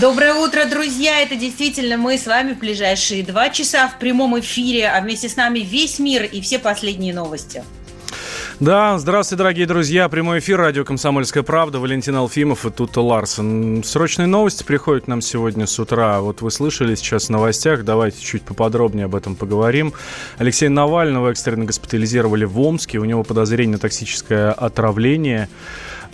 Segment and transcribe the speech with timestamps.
[0.00, 1.22] Доброе утро, друзья!
[1.22, 5.34] Это действительно мы с вами в ближайшие два часа в прямом эфире, а вместе с
[5.34, 7.64] нами весь мир и все последние новости.
[8.60, 10.08] Да, здравствуйте, дорогие друзья.
[10.08, 11.80] Прямой эфир, радио «Комсомольская правда».
[11.80, 13.82] Валентин Алфимов и Тута Ларсен.
[13.82, 16.20] Срочные новости приходят нам сегодня с утра.
[16.20, 17.84] Вот вы слышали сейчас в новостях.
[17.84, 19.94] Давайте чуть поподробнее об этом поговорим.
[20.38, 22.98] Алексея Навального экстренно госпитализировали в Омске.
[22.98, 25.48] У него подозрение на токсическое отравление.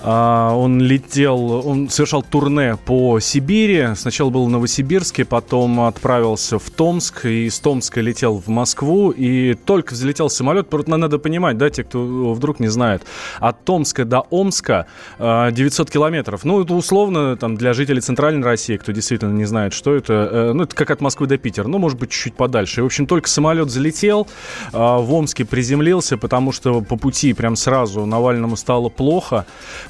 [0.07, 3.95] А, Он летел, он совершал турне по Сибири.
[3.97, 7.25] Сначала был в Новосибирске, потом отправился в Томск.
[7.25, 9.11] И из Томска летел в Москву.
[9.11, 10.71] И только взлетел самолет.
[10.87, 13.03] Надо понимать, да, те, кто вдруг не знает.
[13.41, 14.87] От Томска до Омска
[15.19, 16.45] а, 900 километров.
[16.45, 20.13] Ну, это условно там, для жителей Центральной России, кто действительно не знает, что это.
[20.31, 21.67] э, Ну, это как от Москвы до Питера.
[21.67, 22.81] Ну, может быть, чуть-чуть подальше.
[22.81, 24.29] И, в общем, только самолет залетел,
[24.75, 29.47] а, в Омске приземлился, потому что по пути прям сразу Навальному стало плохо.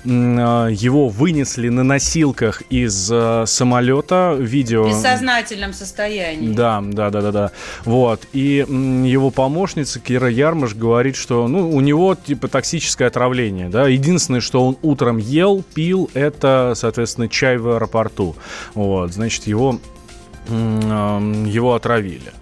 [0.07, 4.37] А, Его вынесли на носилках из э, самолета.
[4.39, 4.85] Видео...
[4.85, 6.53] В бессознательном состоянии.
[6.53, 7.51] Да, да, да, да, да.
[7.85, 8.23] Вот.
[8.33, 13.69] И его помощница Кира Ярмаш говорит, что ну, у него типа токсическое отравление.
[13.69, 13.89] Да?
[13.89, 18.37] Единственное, что он утром ел, пил, это, соответственно, чай в аэропорту.
[18.75, 19.13] Вот.
[19.13, 19.81] Значит, его
[20.47, 22.33] его отравили.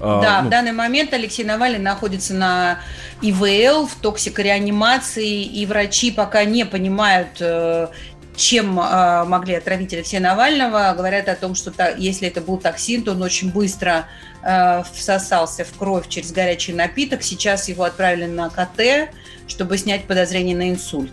[0.00, 2.80] А, Да, ну, в данный момент Алексей Навальный находится на
[3.20, 7.88] ИВЛ, в токсикореанимации, и врачи пока не понимают, э,
[8.36, 10.94] чем э, могли отравить Алексея Навального.
[10.96, 14.06] Говорят о том, что если это был токсин, то он очень быстро
[14.42, 17.24] э, всосался в кровь через горячий напиток.
[17.24, 19.10] Сейчас его отправили на КТ,
[19.48, 21.12] чтобы снять подозрение на инсульт.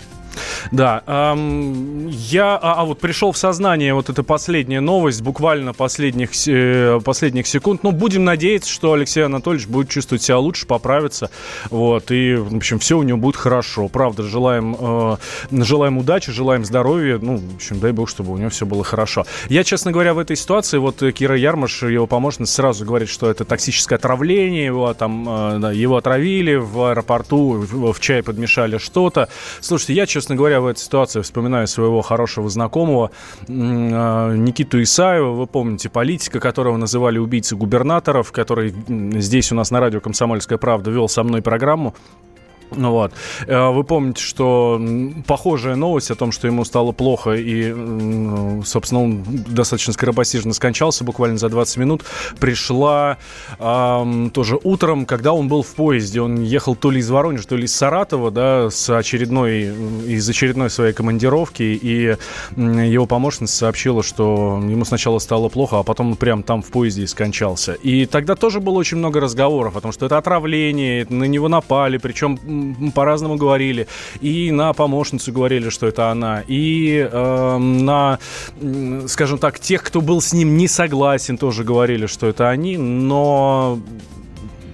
[0.71, 6.33] Да, ам, я, а, а вот пришел в сознание вот эта последняя новость, буквально последних,
[6.33, 7.83] се- последних секунд.
[7.83, 11.29] Ну, будем надеяться, что Алексей Анатольевич будет чувствовать себя лучше, поправится,
[11.69, 13.87] вот, и, в общем, все у него будет хорошо.
[13.87, 15.17] Правда, желаем, э,
[15.51, 19.25] желаем удачи, желаем здоровья, ну, в общем, дай бог, чтобы у него все было хорошо.
[19.49, 23.29] Я, честно говоря, в этой ситуации, вот э, Кира Ярмаш, его помощница, сразу говорит, что
[23.29, 28.77] это токсическое отравление, его там, э, да, его отравили в аэропорту, в, в чай подмешали
[28.77, 29.29] что-то.
[29.61, 33.11] Слушайте, я, честно говоря, в этой ситуации вспоминаю своего хорошего знакомого
[33.47, 39.79] э, Никиту Исаева, вы помните, политика, которого называли убийцей губернаторов, который здесь у нас на
[39.79, 41.95] радио «Комсомольская правда» вел со мной программу.
[42.71, 43.13] Ну вот.
[43.47, 44.81] Э, Вы помните, что
[45.27, 47.73] похожая новость о том, что ему стало плохо, и,
[48.65, 52.03] собственно, он достаточно скоропостижно скончался, буквально за 20 минут,
[52.39, 53.17] пришла
[53.59, 56.21] ам, тоже утром, когда он был в поезде.
[56.21, 59.63] Он ехал то ли из Воронежа, то ли из Саратова, да, с очередной,
[60.07, 62.15] из очередной своей командировки, и
[62.55, 67.03] его помощница сообщила, что ему сначала стало плохо, а потом он прям там в поезде
[67.03, 67.73] и скончался.
[67.73, 71.97] И тогда тоже было очень много разговоров о том, что это отравление, на него напали,
[71.97, 72.39] причем
[72.93, 73.87] по-разному говорили.
[74.21, 78.19] И на помощницу говорили, что это она, и эм, на,
[79.07, 83.79] скажем так, тех, кто был с ним не согласен, тоже говорили, что это они, но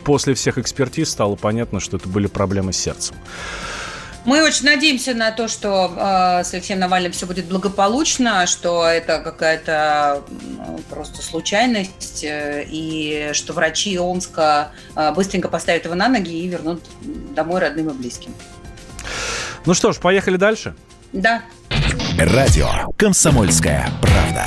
[0.04, 3.16] после всех экспертиз стало понятно, что это были проблемы с сердцем.
[4.24, 9.20] Мы очень надеемся на то, что э, с Алексеем Навальным все будет благополучно, что это
[9.20, 16.32] какая-то м, просто случайность, э, и что врачи Омска э, быстренько поставят его на ноги
[16.34, 16.84] и вернут
[17.36, 18.34] домой родным и близким.
[19.66, 20.76] Ну что ж, поехали дальше.
[21.14, 21.42] Да.
[22.18, 22.68] Радио
[22.98, 24.46] «Комсомольская правда».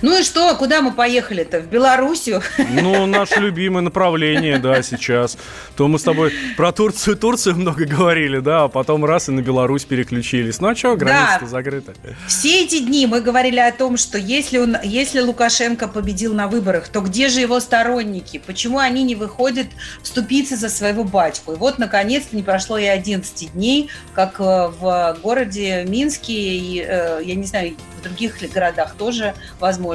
[0.00, 1.60] Ну и что, куда мы поехали-то?
[1.60, 2.40] В Белоруссию?
[2.70, 5.36] Ну, наше любимое направление, да, сейчас.
[5.76, 9.40] То мы с тобой про Турцию, Турцию много говорили, да, а потом раз и на
[9.40, 10.60] Беларусь переключились.
[10.60, 11.50] Ну а что, граница-то Да.
[11.50, 11.94] закрыта.
[12.28, 16.88] Все эти дни мы говорили о том, что если, он, если Лукашенко победил на выборах,
[16.88, 18.40] то где же его сторонники?
[18.46, 19.66] Почему они не выходят
[20.02, 21.52] вступиться за своего батьку?
[21.54, 27.20] И вот, наконец-то, не прошло и 11 дней, как э, в городе Минске, и, э,
[27.24, 29.87] я не знаю, в других городах тоже, возможно,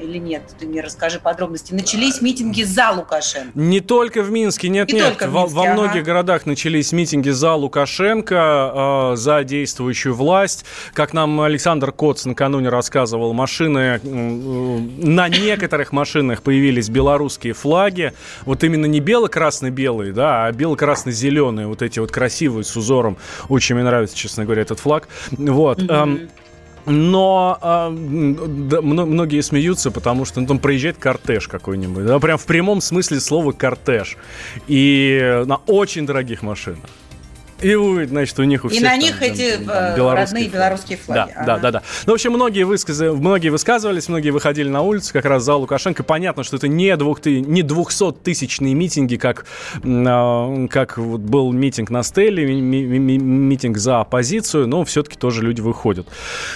[0.00, 1.74] или нет, ты мне расскажи подробности.
[1.74, 3.50] Начались митинги за Лукашенко.
[3.54, 5.08] Не только в Минске, нет, Не нет.
[5.08, 5.72] только в во, Минске, во ага.
[5.72, 10.64] многих городах начались митинги за Лукашенко, э, за действующую власть.
[10.92, 18.12] Как нам Александр Коц накануне рассказывал, машины, э, на некоторых машинах появились белорусские флаги.
[18.44, 23.16] Вот именно не бело-красно-белые, да, а бело-красно-зеленые, вот эти вот красивые с узором.
[23.48, 25.08] Очень мне нравится, честно говоря, этот флаг.
[25.32, 25.80] Вот.
[25.88, 26.28] эм,
[26.86, 27.90] Но э,
[28.48, 32.04] да, многие смеются, потому что ну, там проезжает кортеж какой-нибудь.
[32.06, 34.16] Да, прям в прямом смысле слова кортеж.
[34.66, 36.90] И на очень дорогих машинах.
[37.64, 38.82] И вы, значит, у них у всех...
[38.82, 41.18] И на них там, эти там, э, белорусские родные белорусские флаги.
[41.18, 41.44] Да, ага.
[41.46, 41.82] да, да, да.
[42.04, 43.00] Ну, в общем, многие, высказ...
[43.00, 46.02] многие высказывались, многие выходили на улицу как раз за Лукашенко.
[46.02, 47.24] Понятно, что это не, двух...
[47.24, 49.46] не 200-тысячные митинги, как,
[49.82, 56.06] а, как вот был митинг на Стелле, митинг за оппозицию, но все-таки тоже люди выходят.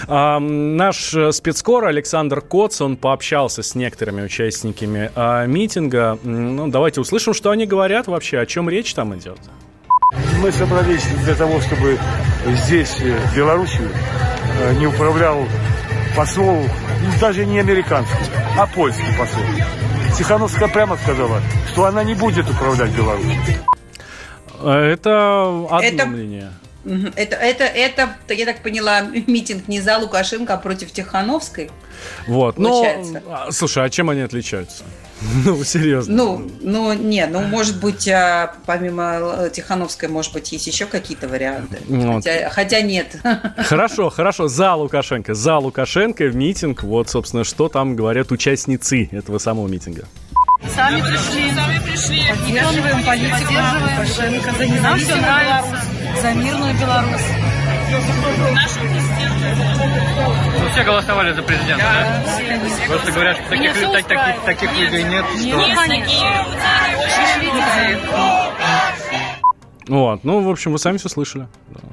[0.07, 6.19] А, наш спецкор Александр Коц, он пообщался с некоторыми участниками а, митинга.
[6.21, 9.39] Ну, давайте услышим, что они говорят вообще, о чем речь там идет.
[10.11, 11.99] Мы собрались для того, чтобы
[12.45, 13.81] здесь, э, в Беларуси,
[14.59, 15.45] э, не управлял
[16.15, 16.65] посол,
[17.19, 18.15] даже не американский,
[18.57, 19.43] а польский посол.
[20.17, 23.31] Тихановская прямо сказала, что она не будет управлять Беларусью.
[24.63, 26.05] Это одно это...
[26.07, 26.51] мнение.
[27.15, 31.69] Это, это, это, я так поняла, митинг не за Лукашенко, а против Тихановской.
[32.27, 32.83] Вот, ну,
[33.51, 34.83] слушай, а чем они отличаются?
[35.45, 36.15] Ну, серьезно.
[36.15, 41.77] Ну, ну, не, ну, может быть, а, помимо Тихановской, может быть, есть еще какие-то варианты.
[41.87, 42.23] Вот.
[42.23, 43.15] Хотя, хотя нет.
[43.57, 45.33] Хорошо, хорошо, за Лукашенко.
[45.33, 46.83] За Лукашенко в митинг.
[46.83, 50.05] Вот, собственно, что там говорят участницы этого самого митинга.
[50.75, 51.51] Сами пришли.
[51.55, 52.21] Сами пришли.
[52.29, 57.58] Поддерживаем политику Лукашенко за независимую Беларусь, за мирную Беларусь.
[60.59, 62.23] Ну, все голосовали за президента, да?
[62.23, 62.87] да?
[62.87, 65.25] Просто говорят, что таких, так, таких, таких людей нет.
[65.35, 65.85] Нет, что...
[65.85, 66.45] нет такие.
[69.89, 71.47] Вот, ну, в общем, вы сами все слышали.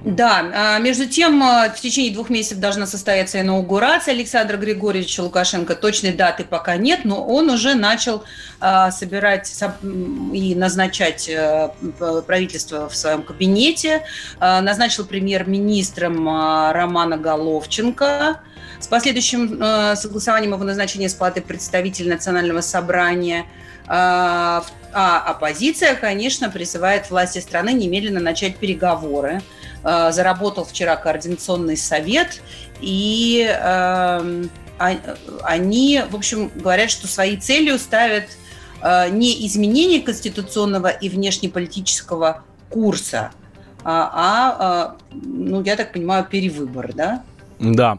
[0.04, 5.74] Да, а, между тем, а, в течение двух месяцев должна состояться инаугурация Александра Григорьевича Лукашенко.
[5.74, 8.22] Точной даты пока нет, но он уже начал
[8.60, 9.50] а, собирать
[10.34, 11.30] и назначать
[12.26, 14.02] правительство в своем кабинете.
[14.40, 16.28] Назначил премьер-министром
[16.72, 18.40] Романа Головченко
[18.78, 23.46] с последующим согласованием его назначения с палатой представителей Национального собрания–
[23.88, 24.64] а,
[24.98, 29.42] а оппозиция, конечно, призывает власти страны немедленно начать переговоры.
[29.84, 32.40] А, заработал вчера координационный совет,
[32.80, 34.48] и эм,
[34.78, 34.96] а,
[35.42, 38.24] они, в общем, говорят, что своей целью ставят
[39.10, 43.32] не изменение конституционного и внешнеполитического курса,
[43.84, 47.22] а, ну, я так понимаю, перевыбор, да?
[47.58, 47.98] Да.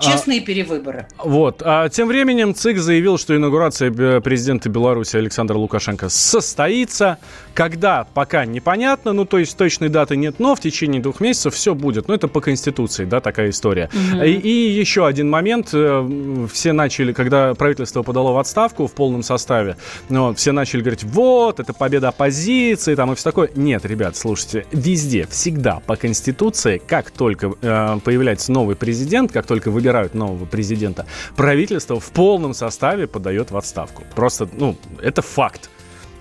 [0.00, 1.06] Честные а, перевыборы.
[1.18, 1.62] Вот.
[1.64, 7.18] А тем временем ЦИК заявил, что инаугурация президента Беларуси Александра Лукашенко состоится.
[7.54, 11.74] Когда, пока непонятно, ну, то есть точной даты нет, но в течение двух месяцев все
[11.74, 12.08] будет.
[12.08, 13.90] Ну, это по Конституции, да, такая история.
[13.92, 14.22] Угу.
[14.22, 15.70] И, и еще один момент.
[15.72, 19.76] Э, все начали, когда правительство подало в отставку в полном составе,
[20.08, 23.50] ну, все начали говорить, вот, это победа оппозиции, там, и все такое.
[23.54, 29.46] Нет, ребят, слушайте, везде, всегда по Конституции, как только э, появляется новый президент, президент, как
[29.46, 31.06] только выбирают нового президента,
[31.36, 34.02] правительство в полном составе подает в отставку.
[34.16, 35.70] Просто, ну, это факт.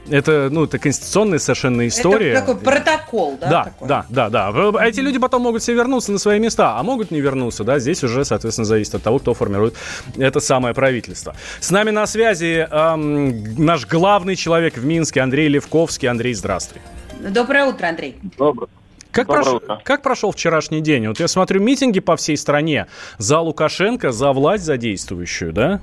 [0.08, 2.34] Это, ну, это конституционная совершенно история.
[2.34, 3.50] Это такой протокол, да?
[3.50, 3.88] Да, такой?
[3.88, 4.48] да, да, да.
[4.50, 7.80] А эти люди потом могут все вернуться на свои места, а могут не вернуться, да.
[7.80, 9.74] Здесь уже, соответственно, зависит от того, кто формирует
[10.16, 11.36] это самое правительство.
[11.60, 16.08] С нами на связи эм, наш главный человек в Минске Андрей Левковский.
[16.08, 16.82] Андрей, здравствуй.
[17.20, 18.16] Доброе утро, Андрей.
[18.38, 18.70] Доброе.
[19.12, 19.48] Как, прош...
[19.84, 21.08] как прошел вчерашний день?
[21.08, 25.82] Вот я смотрю митинги по всей стране за Лукашенко, за власть за действующую, да?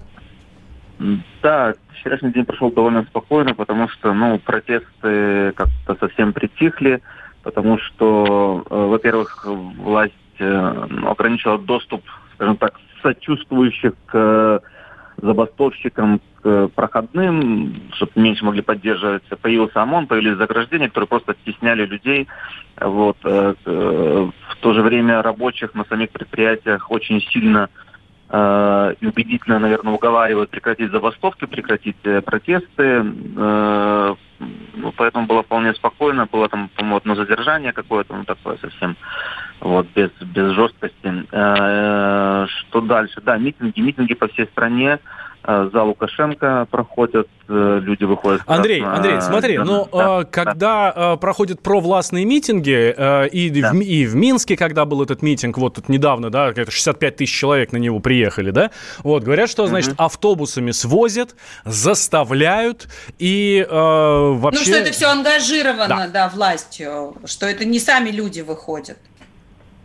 [1.42, 7.02] Да, вчерашний день прошел довольно спокойно, потому что, ну, протесты как-то совсем притихли,
[7.42, 12.02] потому что, э, во-первых, власть э, ограничила доступ,
[12.34, 14.62] скажем так, сочувствующих к
[15.20, 19.24] забастовщикам, к проходным, чтобы меньше могли поддерживать.
[19.42, 22.28] Появился ОМОН, появились заграждения, которые просто стесняли людей.
[22.80, 23.16] Вот.
[23.24, 27.68] Э, э, в то же время рабочих на самих предприятиях очень сильно
[28.28, 33.02] э, и убедительно, наверное, уговаривают прекратить забастовки, прекратить протесты.
[33.02, 36.26] Ну, поэтому было вполне спокойно.
[36.30, 38.94] Было там, по-моему, одно задержание какое-то, ну, такое совсем,
[39.60, 41.24] вот, без, без жесткости.
[41.30, 43.20] Что дальше?
[43.22, 44.98] Да, митинги, митинги по всей стране.
[44.98, 48.42] Э, за Лукашенко проходят, э, люди выходят.
[48.46, 48.96] Андрей, на...
[48.96, 51.16] Андрей, смотри, да, ну да, когда да.
[51.16, 52.90] проходят провластные митинги
[53.28, 53.72] и, да.
[53.72, 57.72] в, и в Минске, когда был этот митинг, вот тут недавно, да, 65 тысяч человек
[57.72, 58.70] на него приехали, да,
[59.02, 60.02] вот говорят, что значит угу.
[60.02, 62.88] автобусами свозят, заставляют
[63.18, 64.60] и э, вообще.
[64.60, 66.08] Ну что это все ангажировано, да.
[66.08, 68.98] да, властью, что это не сами люди выходят.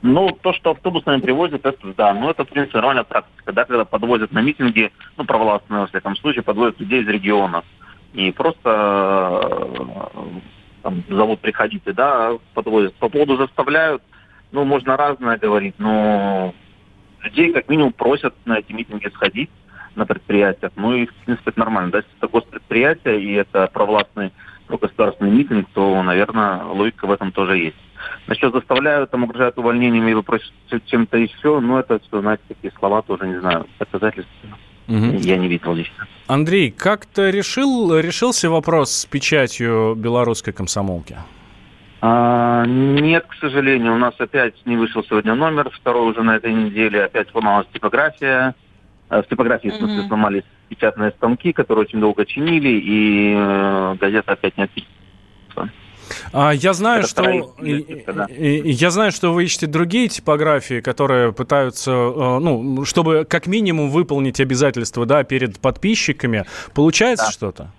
[0.02, 2.14] Ну, то, что автобусами привозят, это да.
[2.14, 3.54] Но это, в принципе, нормальная практика.
[3.54, 7.64] Да, когда подвозят на митинги, ну, провластные, во всяком случае, подвозят людей из регионов.
[8.14, 10.40] И просто э,
[10.82, 12.96] там, зовут приходите, да, подвозят.
[12.96, 14.02] По поводу заставляют,
[14.52, 16.54] ну, можно разное говорить, но
[17.24, 19.52] людей как минимум просят на эти митинги сходить
[19.96, 20.72] на предприятиях.
[20.76, 21.92] Ну и, в принципе, это нормально.
[21.92, 21.98] Да?
[22.00, 24.32] Если это госпредприятие и это провластный
[24.68, 27.78] государственный митинг, то, наверное, логика в этом тоже есть.
[28.28, 30.52] Насчет заставляют, там угрожают увольнением или просят
[30.86, 34.32] чем-то еще, ну это, что, знаете, такие слова тоже, не знаю, доказательств
[34.88, 35.18] угу.
[35.20, 36.08] я не видел лично.
[36.28, 41.18] Андрей, как то решил, решился вопрос с печатью белорусской комсомолки?
[42.02, 46.54] А, нет, к сожалению, у нас опять не вышел сегодня номер, второй уже на этой
[46.54, 48.56] неделе, опять сломалась типография.
[49.10, 54.32] Э, в типографии, в смысле, сломались печатные станки, которые очень долго чинили, и э, газета
[54.32, 55.72] опять не отпечатана.
[56.34, 57.24] А, я знаю, что
[58.08, 58.28] да.
[58.30, 64.40] я знаю, что вы ищете другие типографии, которые пытаются, э, ну, чтобы как минимум выполнить
[64.40, 66.46] обязательства, да, перед подписчиками.
[66.74, 67.32] Получается да.
[67.32, 67.72] что-то?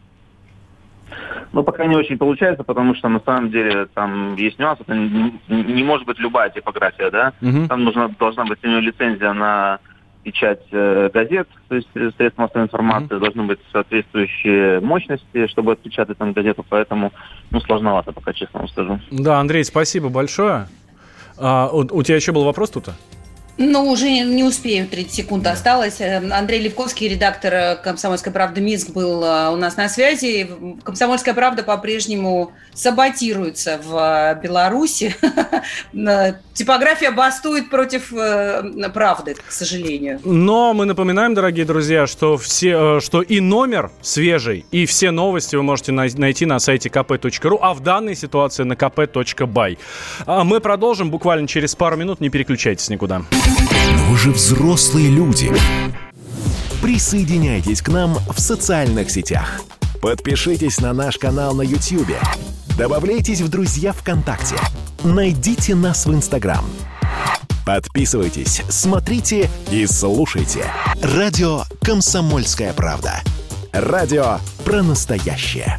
[1.52, 4.80] Ну, пока не очень получается, потому что на самом деле там есть нюанс.
[4.80, 7.32] Это не, не может быть любая типография, да.
[7.42, 7.68] Угу.
[7.68, 9.78] Там нужна, должна быть у нее лицензия на
[10.22, 13.20] печать э, газет, то есть э, средств массовой информации, mm-hmm.
[13.20, 17.12] должны быть соответствующие мощности, чтобы отпечатать там газету, поэтому
[17.50, 19.00] ну, сложновато, пока честно вам скажу.
[19.10, 20.68] Да, Андрей, спасибо большое.
[21.38, 22.90] А, у, у тебя еще был вопрос тут?
[23.58, 26.00] Ну, уже не успеем, 30 секунд осталось.
[26.00, 30.48] Э, Андрей Левковский, редактор э, «Комсомольской правды» Минск, был э, у нас на связи.
[30.82, 35.14] «Комсомольская правда» по-прежнему саботируется в Беларуси.
[36.54, 38.12] Типография бастует против
[38.92, 40.20] правды, к сожалению.
[40.24, 45.62] Но мы напоминаем, дорогие друзья, что, все, что и номер свежий, и все новости вы
[45.62, 49.78] можете найти на сайте kp.ru, а в данной ситуации на kp.by.
[50.26, 53.22] А мы продолжим буквально через пару минут, не переключайтесь никуда.
[53.46, 55.52] Но вы же взрослые люди.
[56.80, 59.60] Присоединяйтесь к нам в социальных сетях.
[60.00, 62.16] Подпишитесь на наш канал на YouTube.
[62.76, 64.56] Добавляйтесь в друзья ВКонтакте.
[65.04, 66.64] Найдите нас в Инстаграм.
[67.64, 70.64] Подписывайтесь, смотрите и слушайте.
[71.00, 73.22] Радио «Комсомольская правда».
[73.72, 75.78] Радио про настоящее.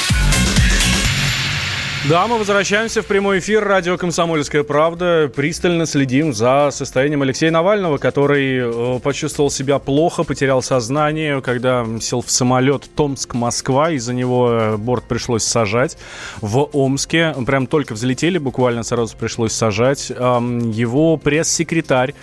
[2.09, 5.31] Да, мы возвращаемся в прямой эфир радио «Комсомольская правда».
[5.33, 12.23] Пристально следим за состоянием Алексея Навального, который э, почувствовал себя плохо, потерял сознание, когда сел
[12.23, 13.91] в самолет Томск-Москва.
[13.91, 15.95] Из-за него э, борт пришлось сажать
[16.41, 17.35] в Омске.
[17.45, 20.09] Прям только взлетели, буквально сразу пришлось сажать.
[20.09, 22.15] Его пресс-секретарь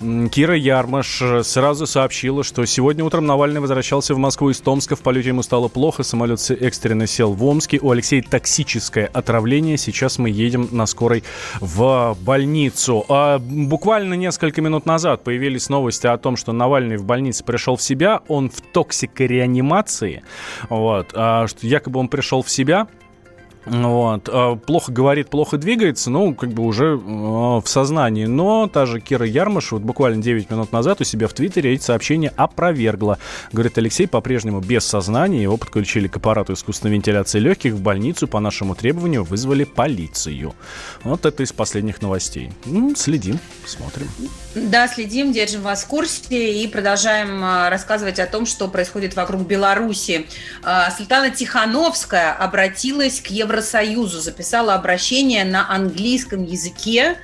[0.00, 4.96] Кира Ярмаш э, сразу сообщила, что сегодня утром Навальный возвращался в Москву из Томска.
[4.96, 6.02] В полете ему стало плохо.
[6.02, 7.78] Самолет экстренно сел в Омске.
[7.82, 9.76] У Алексея токсическое отравление.
[9.76, 11.22] Сейчас мы едем на скорой
[11.60, 13.04] в больницу.
[13.10, 17.82] А буквально несколько минут назад появились новости о том, что Навальный в больнице пришел в
[17.82, 18.20] себя.
[18.26, 20.22] Он в токсикореанимации.
[20.70, 21.10] Вот.
[21.14, 22.88] А, что якобы он пришел в себя.
[23.66, 24.28] Вот.
[24.32, 28.26] А, плохо говорит, плохо двигается, ну, как бы уже в сознании.
[28.26, 31.82] Но та же Кира Ярмаш вот буквально 9 минут назад у себя в Твиттере эти
[31.82, 33.18] сообщения опровергла.
[33.52, 38.40] Говорит, Алексей по-прежнему без сознания, его подключили к аппарату искусственной вентиляции легких, в больницу по
[38.40, 40.54] нашему требованию вызвали полицию.
[41.02, 42.52] Вот это из последних новостей.
[42.64, 44.08] Ну, следим, смотрим.
[44.54, 49.46] Да, следим, держим вас в курсе и продолжаем а, рассказывать о том, что происходит вокруг
[49.46, 50.26] Беларуси.
[50.62, 57.16] А, Светлана Тихановская обратилась к Евросоюзу, записала обращение на английском языке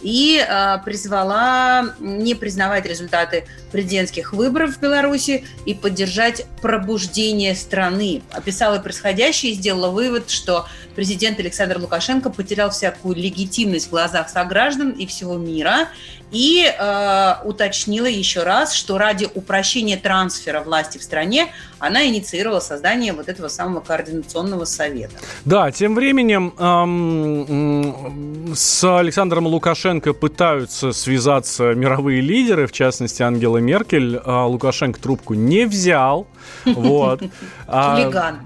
[0.00, 8.22] и э, призвала не признавать результаты президентских выборов в Беларуси и поддержать пробуждение страны.
[8.32, 14.90] Описала происходящее и сделала вывод, что президент Александр Лукашенко потерял всякую легитимность в глазах сограждан
[14.90, 15.88] и всего мира
[16.32, 23.12] и э, уточнила еще раз, что ради упрощения трансфера власти в стране она инициировала создание
[23.12, 25.14] вот этого самого координационного совета.
[25.44, 34.20] Да, тем временем эм, с Александром Лукашенко пытаются связаться мировые лидеры, в частности Ангела Меркель.
[34.24, 36.26] А Лукашенко трубку не взял.
[36.64, 37.22] Вот.
[37.74, 37.96] А,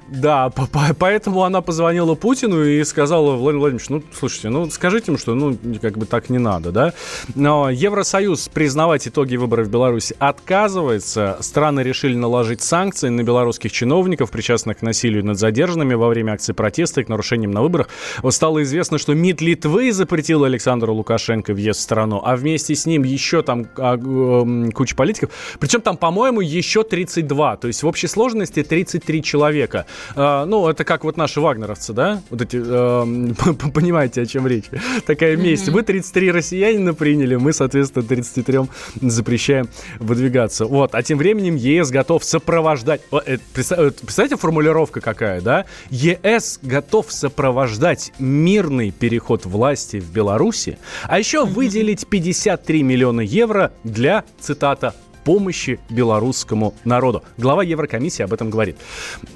[0.08, 5.34] Да, поэтому она позвонила Путину и сказала, Владимир Владимирович, ну, слушайте, ну, скажите ему, что,
[5.34, 6.92] ну, как бы так не надо, да?
[7.34, 11.37] Но Евросоюз признавать итоги выборов в Беларуси отказывается.
[11.40, 16.54] Страны решили наложить санкции на белорусских чиновников, причастных к насилию над задержанными во время акции
[16.54, 17.90] протеста и к нарушениям на выборах.
[18.23, 22.87] Вот стало известно, что МИД Литвы запретил Александру Лукашенко въезд в страну, а вместе с
[22.87, 25.30] ним еще там а, э, куча политиков.
[25.61, 27.56] Причем там, по-моему, еще 32.
[27.59, 29.85] То есть в общей сложности 33 человека.
[30.14, 32.23] Э, ну, это как вот наши вагнеровцы, да?
[32.30, 34.64] Вот эти, э, понимаете, о чем речь.
[35.04, 35.68] Такая месть.
[35.68, 38.58] Вы 33 россиянина приняли, мы, соответственно, 33
[39.02, 39.68] запрещаем
[39.99, 40.66] выдвигаться.
[40.66, 40.94] Вот.
[40.94, 43.02] А тем временем ЕС готов сопровождать...
[43.12, 45.64] Э, представляете, формулировка какая, да?
[45.90, 54.25] ЕС готов сопровождать мирный переход власти в Беларуси, а еще выделить 53 миллиона евро для,
[54.40, 54.94] цитата,
[55.26, 57.25] помощи белорусскому народу.
[57.37, 58.76] Глава Еврокомиссии об этом говорит.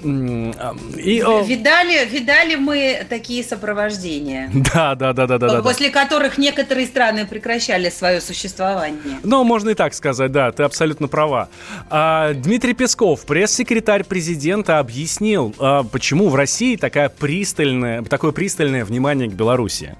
[0.04, 4.50] И, видали, видали мы такие сопровождения.
[4.72, 5.62] Да, да, да, да, да.
[5.62, 6.04] После да.
[6.04, 9.18] которых некоторые страны прекращали свое существование.
[9.24, 11.48] Ну, можно и так сказать, да, ты абсолютно права.
[11.88, 19.28] А, Дмитрий Песков, пресс-секретарь президента, объяснил, а, почему в России такая пристальная, такое пристальное внимание
[19.28, 19.96] к Беларуси.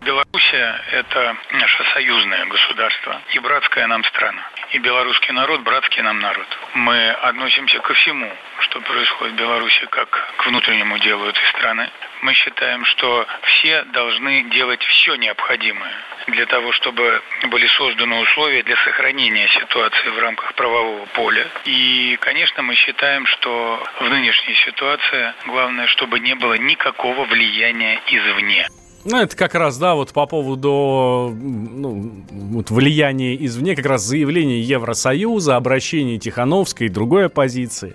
[0.00, 4.42] Белоруссия– это наше союзное государство и братская нам страна.
[4.70, 6.46] И белорусский народ– братский нам народ.
[6.74, 11.88] Мы относимся ко всему, что происходит в Беларуси, как к внутреннему делу этой страны.
[12.20, 15.94] Мы считаем, что все должны делать все необходимое
[16.26, 21.46] для того, чтобы были созданы условия для сохранения ситуации в рамках правового поля.
[21.64, 28.68] И, конечно, мы считаем, что в нынешней ситуации главное, чтобы не было никакого влияния извне.
[29.04, 34.60] Ну, это как раз, да, вот по поводу ну, вот влияния извне, как раз заявление
[34.62, 37.94] Евросоюза, обращение Тихановской и другой оппозиции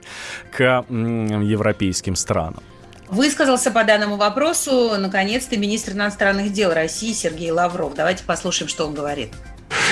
[0.51, 2.63] к европейским странам.
[3.09, 7.93] Высказался по данному вопросу, наконец-то, министр иностранных дел России Сергей Лавров.
[7.93, 9.29] Давайте послушаем, что он говорит.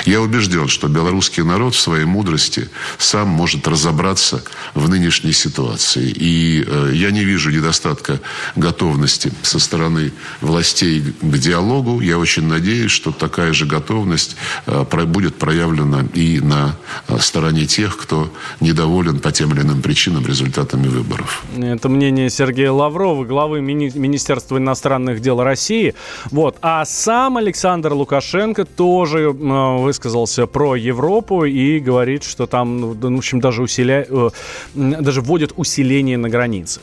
[0.05, 4.43] Я убежден, что белорусский народ в своей мудрости сам может разобраться
[4.73, 6.09] в нынешней ситуации.
[6.09, 8.19] И э, я не вижу недостатка
[8.55, 12.01] готовности со стороны властей к диалогу.
[12.01, 16.75] Я очень надеюсь, что такая же готовность э, будет проявлена и на
[17.07, 21.43] э, стороне тех, кто недоволен по тем или иным причинам результатами выборов.
[21.57, 25.95] Это мнение Сергея Лаврова, главы мини- Министерства иностранных дел России.
[26.31, 26.57] Вот.
[26.61, 33.17] А сам Александр Лукашенко тоже э, высказался про Европу и говорит, что там, ну, в
[33.17, 34.05] общем, даже, усиля...
[34.09, 34.29] Э,
[34.73, 36.81] даже вводят усиление на границах.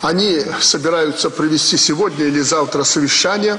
[0.00, 3.56] Они собираются провести сегодня или завтра совещание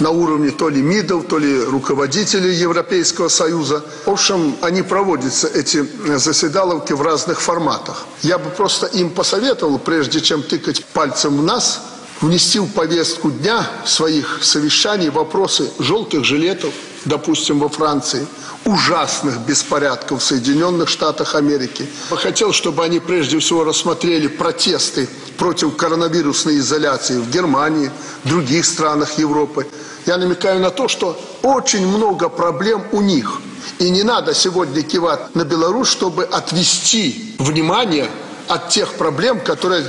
[0.00, 3.82] на уровне то ли МИДов, то ли руководителей Европейского Союза.
[4.04, 5.84] В общем, они проводятся, эти
[6.18, 8.06] заседаловки, в разных форматах.
[8.22, 11.80] Я бы просто им посоветовал, прежде чем тыкать пальцем в нас,
[12.20, 16.72] внести в повестку дня своих совещаний вопросы желтых жилетов,
[17.04, 18.26] допустим, во Франции,
[18.64, 21.86] ужасных беспорядков в Соединенных Штатах Америки.
[22.10, 27.90] Я хотел, чтобы они прежде всего рассмотрели протесты против коронавирусной изоляции в Германии,
[28.24, 29.66] в других странах Европы.
[30.06, 33.40] Я намекаю на то, что очень много проблем у них.
[33.78, 38.10] И не надо сегодня кивать на Беларусь, чтобы отвести внимание
[38.48, 39.84] от тех проблем, которые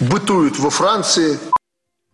[0.00, 1.38] бытуют во Франции,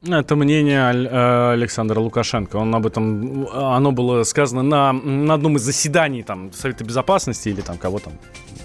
[0.02, 2.56] это мнение э, Александра Лукашенко.
[2.56, 7.60] Он об этом, оно было сказано на, на одном из заседаний там, Совета Безопасности или
[7.60, 8.12] там кого там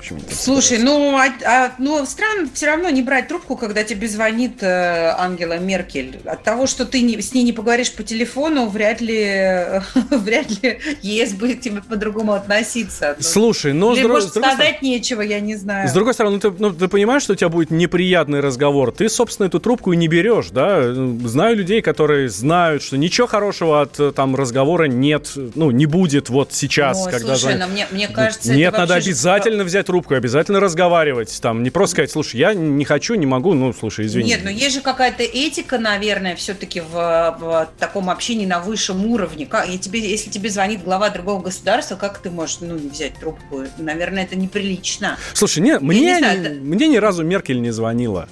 [0.01, 4.61] почему Слушай, ну, а, а, ну, странно все равно не брать трубку, когда тебе звонит
[4.63, 6.19] э, Ангела Меркель.
[6.25, 10.79] От того, что ты не, с ней не поговоришь по телефону, вряд ли, вряд ли
[11.01, 13.15] ЕС будет к тебе по-другому относиться.
[13.19, 13.93] Слушай, но...
[13.93, 15.87] Или, может, сказать стороны, нечего, я не знаю.
[15.87, 18.91] С другой стороны, ну ты, ну, ты понимаешь, что у тебя будет неприятный разговор.
[18.91, 20.93] Ты, собственно, эту трубку и не берешь, да?
[20.93, 26.29] Знаю людей, которые знают, что ничего хорошего от э, там разговора нет, ну, не будет
[26.29, 27.35] вот сейчас, Ой, когда...
[27.35, 28.53] Слушай, но мне, мне кажется...
[28.53, 31.37] Нет, надо обязательно взять трубку, обязательно разговаривать.
[31.41, 34.29] Там, не просто сказать, слушай, я не хочу, не могу, ну, слушай, извини.
[34.29, 39.45] Нет, но есть же какая-то этика, наверное, все-таки в, в таком общении на высшем уровне.
[39.45, 43.15] Как, и тебе, если тебе звонит глава другого государства, как ты можешь, ну, не взять
[43.15, 43.65] трубку?
[43.77, 45.17] Наверное, это неприлично.
[45.33, 46.49] Слушай, не, мне, не знаю, это...
[46.51, 48.29] мне ни разу Меркель не звонила.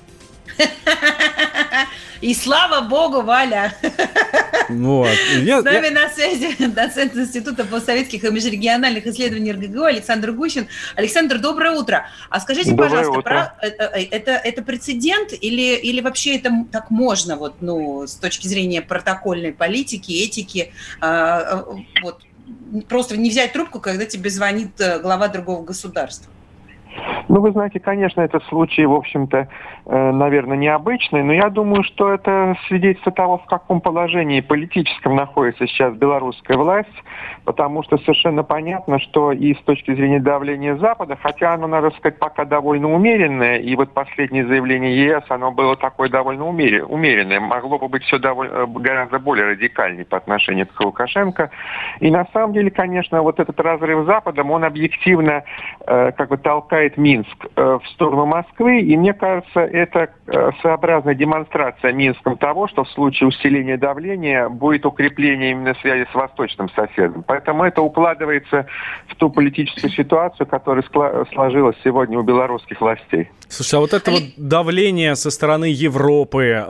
[2.21, 3.73] И слава богу, Валя.
[4.69, 5.09] Вот.
[5.41, 5.91] Я, С нами я...
[5.91, 10.67] на связи доцент Института постсоветских и межрегиональных исследований РГГУ Александр Гущин.
[10.95, 12.05] Александр, доброе утро.
[12.29, 13.55] А скажите, доброе пожалуйста, про...
[13.61, 18.47] Э, э, это, это прецедент или, или вообще это так можно, вот, ну, с точки
[18.47, 21.63] зрения протокольной политики, этики, э,
[22.03, 22.21] вот,
[22.87, 26.31] просто не взять трубку, когда тебе звонит глава другого государства?
[27.27, 29.47] Ну, вы знаете, конечно, этот случай, в общем-то, э,
[29.91, 35.95] наверное, необычный, но я думаю, что это свидетельство того, в каком положении политическом находится сейчас
[35.95, 36.89] белорусская власть,
[37.43, 42.19] потому что совершенно понятно, что и с точки зрения давления Запада, хотя оно, надо сказать,
[42.19, 47.87] пока довольно умеренное, и вот последнее заявление ЕС, оно было такое довольно умеренное, могло бы
[47.87, 51.49] быть все довольно, э, гораздо более радикальнее по отношению к Лукашенко.
[51.99, 55.43] И на самом деле, конечно, вот этот разрыв с Западом, он объективно
[55.85, 61.15] э, как бы толкает Минск э, в сторону Москвы, и мне кажется, это э, своеобразная
[61.15, 67.23] демонстрация Минском того, что в случае усиления давления будет укрепление именно связи с восточным соседом.
[67.25, 68.67] Поэтому это укладывается
[69.07, 70.83] в ту политическую ситуацию, которая
[71.33, 73.29] сложилась сегодня у белорусских властей.
[73.47, 76.63] Слушай, а вот это вот давление со стороны Европы, э,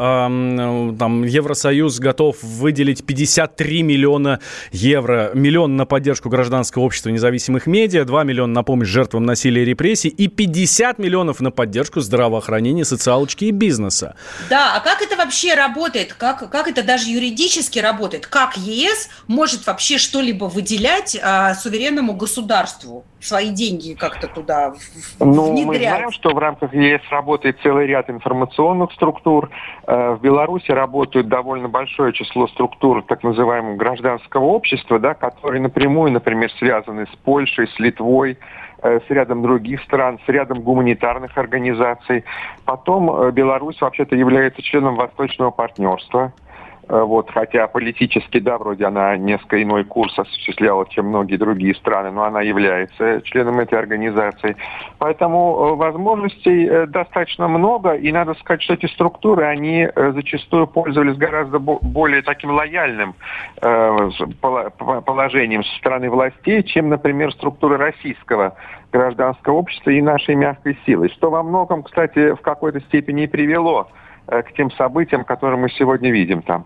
[0.98, 4.40] там Евросоюз готов выделить 53 миллиона
[4.72, 9.66] евро, миллион на поддержку гражданского общества независимых медиа, 2 миллиона на помощь жертвам насилия и
[9.66, 14.16] репрессий и 50 миллионов на поддержку здравоохранения, социалочки и бизнеса.
[14.50, 16.14] Да, а как это вообще работает?
[16.14, 18.28] Как, как это даже юридически работает?
[18.28, 23.06] Как ЕС может вообще что-либо выделять а, суверенному государству?
[23.22, 24.74] Свои деньги как-то туда
[25.20, 25.68] ну, внедрять?
[25.68, 29.50] Мы знаем, что в рамках ЕС работает целый ряд информационных структур.
[29.88, 36.14] Э, в Беларуси работают довольно большое число структур так называемого гражданского общества, да, которые напрямую,
[36.14, 38.38] например, связаны с Польшей, с Литвой,
[38.84, 42.24] с рядом других стран, с рядом гуманитарных организаций.
[42.66, 46.49] Потом э, Беларусь вообще-то является членом Восточного партнерства– Э,
[46.90, 52.24] вот, хотя политически, да, вроде она несколько иной курс осуществляла, чем многие другие страны, но
[52.24, 54.58] она является членом этой организации.
[54.98, 61.16] Поэтому э, возможностей э, достаточно много, и надо сказать, что эти структуры, они зачастую пользовались
[61.16, 63.14] гораздо более таким лояльным
[63.62, 68.56] положением со стороны властей, чем, например, структуры российского
[68.92, 71.10] гражданского общества и нашей мягкой силы.
[71.10, 73.90] Что во многом, кстати, в какой-то степени и привело
[74.26, 76.66] к тем событиям, которые мы сегодня видим там.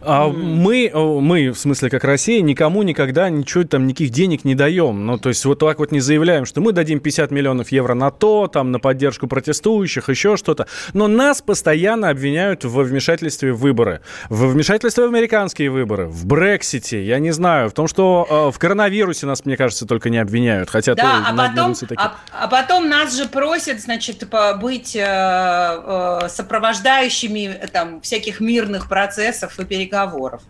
[0.00, 5.06] А мы, мы, в смысле, как Россия, никому никогда ничего там, никаких денег не даем.
[5.06, 8.10] Ну, то есть вот так вот не заявляем, что мы дадим 50 миллионов евро на
[8.10, 10.66] то, там, на поддержку протестующих, еще что-то.
[10.92, 14.00] Но нас постоянно обвиняют в вмешательстве в выборы.
[14.28, 18.58] В вмешательстве в американские выборы, в Брексите, я не знаю, в том, что э, в
[18.58, 20.70] коронавирусе нас, мне кажется, только не обвиняют.
[20.70, 24.28] Хотя да, а потом, а, а потом нас же просят, значит,
[24.60, 30.42] быть э, э, сопровождающими там всяких мирных процессов и переговоров.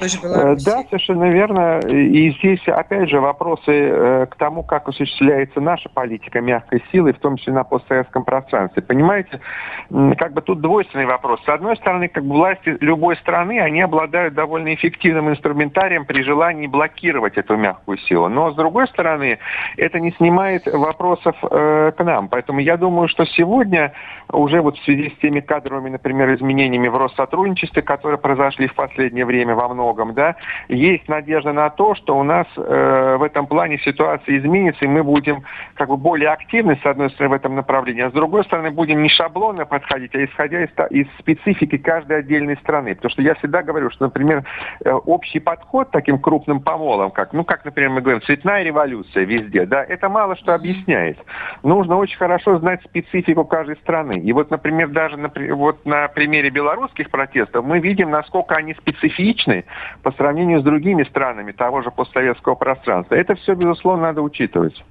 [0.00, 1.80] Э, да, совершенно верно.
[1.80, 7.18] И здесь, опять же, вопросы э, к тому, как осуществляется наша политика мягкой силы, в
[7.18, 8.82] том числе на постсоветском пространстве.
[8.82, 9.40] Понимаете,
[10.18, 11.40] как бы тут двойственный вопрос.
[11.44, 16.66] С одной стороны, как бы власти любой страны, они обладают довольно эффективным инструментарием при желании
[16.66, 18.28] блокировать эту мягкую силу.
[18.28, 19.38] Но, с другой стороны,
[19.76, 22.28] это не снимает вопросов э, к нам.
[22.28, 23.92] Поэтому я думаю, что сегодня
[24.32, 29.24] уже вот в связи с теми кадровыми, например, изменениями в Россотрудничестве, которые произошли в последнее
[29.24, 30.36] время во многом, да,
[30.68, 35.02] есть надежда на то, что у нас э, в этом плане ситуация изменится, и мы
[35.02, 35.42] будем
[35.74, 39.02] как бы более активны, с одной стороны, в этом направлении, а с другой стороны, будем
[39.02, 42.94] не шаблонно подходить, а исходя из, из специфики каждой отдельной страны.
[42.94, 44.44] Потому что я всегда говорю, что, например,
[44.84, 49.66] э, общий подход таким крупным помолом, как, ну, как, например, мы говорим, цветная революция везде,
[49.66, 51.18] да, это мало что объясняет.
[51.62, 54.13] Нужно очень хорошо знать специфику каждой страны.
[54.20, 59.64] И вот, например, даже на, вот на примере белорусских протестов мы видим, насколько они специфичны
[60.02, 63.14] по сравнению с другими странами того же постсоветского пространства.
[63.14, 64.82] Это все, безусловно, надо учитывать.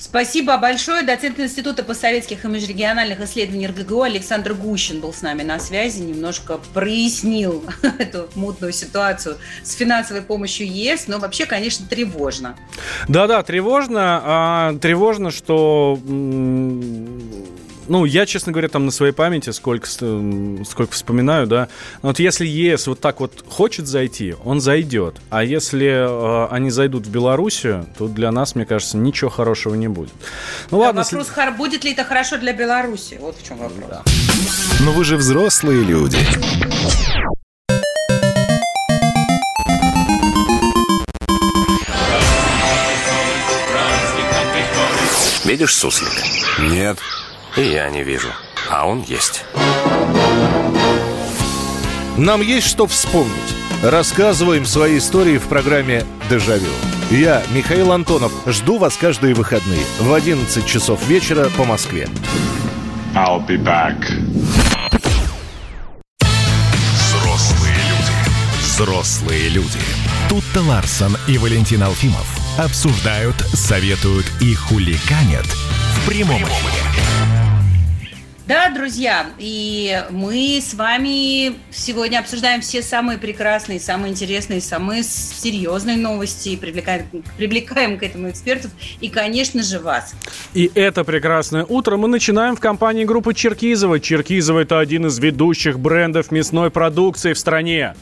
[0.00, 1.02] Спасибо большое.
[1.02, 6.58] Доцент Института постсоветских и межрегиональных исследований РГГУ Александр Гущин был с нами на связи, немножко
[6.72, 7.62] прояснил
[7.98, 12.56] эту мутную ситуацию с финансовой помощью ЕС, но вообще, конечно, тревожно.
[13.08, 14.22] Да-да, тревожно.
[14.24, 15.98] А, тревожно, что
[17.88, 21.68] ну, я, честно говоря, там на своей памяти сколько, сколько вспоминаю, да.
[22.02, 25.16] Но вот если ЕС вот так вот хочет зайти, он зайдет.
[25.30, 29.88] А если э, они зайдут в Белоруссию, то для нас, мне кажется, ничего хорошего не
[29.88, 30.12] будет.
[30.70, 31.02] Ну да, ладно.
[31.02, 31.56] Вопрос, если...
[31.56, 33.18] будет ли это хорошо для Беларуси?
[33.20, 33.88] Вот в чем вопрос.
[33.88, 34.02] Да.
[34.84, 36.18] Но вы же взрослые люди.
[45.44, 46.22] Видишь суслика?
[46.60, 46.98] Нет.
[47.56, 48.28] И я не вижу.
[48.68, 49.44] А он есть.
[52.16, 53.32] Нам есть что вспомнить.
[53.82, 56.68] Рассказываем свои истории в программе «Дежавю».
[57.10, 62.08] Я, Михаил Антонов, жду вас каждые выходные в 11 часов вечера по Москве.
[63.14, 63.96] I'll be back.
[66.94, 68.60] Взрослые люди.
[68.60, 69.78] Взрослые люди.
[70.28, 77.09] Тут-то Ларсон и Валентин Алфимов Обсуждают, советуют и хулиганят в прямом эфире.
[78.50, 85.96] Да, друзья, и мы с вами сегодня обсуждаем все самые прекрасные, самые интересные, самые серьезные
[85.96, 90.16] новости, и привлекаем, привлекаем к этому экспертов и, конечно же, вас.
[90.52, 94.00] И это прекрасное утро мы начинаем в компании группы Черкизова.
[94.00, 97.94] Черкизова– это один из ведущих брендов мясной продукции в стране.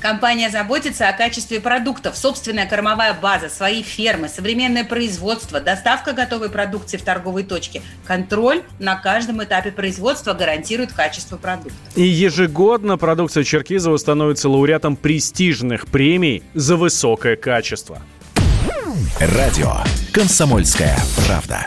[0.00, 6.96] Компания заботится о качестве продуктов, собственная кормовая база, свои фермы, современное производство, доставка готовой продукции
[6.96, 7.82] в торговые точки.
[8.06, 11.74] Контроль на каждом этапе производства гарантирует качество продукта.
[11.96, 18.00] И ежегодно продукция Черкизова становится лауреатом престижных премий за высокое качество.
[19.18, 19.72] Радио
[20.12, 21.66] «Комсомольская правда».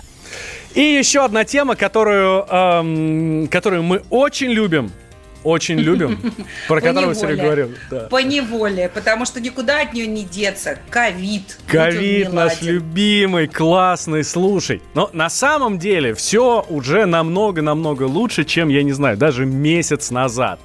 [0.73, 4.93] И еще одна тема, которую, эм, которую мы очень любим
[5.43, 6.19] очень любим,
[6.67, 7.71] про которого сегодня говорил.
[7.89, 8.01] Да.
[8.01, 10.79] По неволе, потому что никуда от нее не деться.
[10.89, 11.57] Ковид.
[11.67, 14.81] Ковид наш любимый, классный, слушай.
[14.93, 20.59] Но на самом деле все уже намного-намного лучше, чем, я не знаю, даже месяц назад.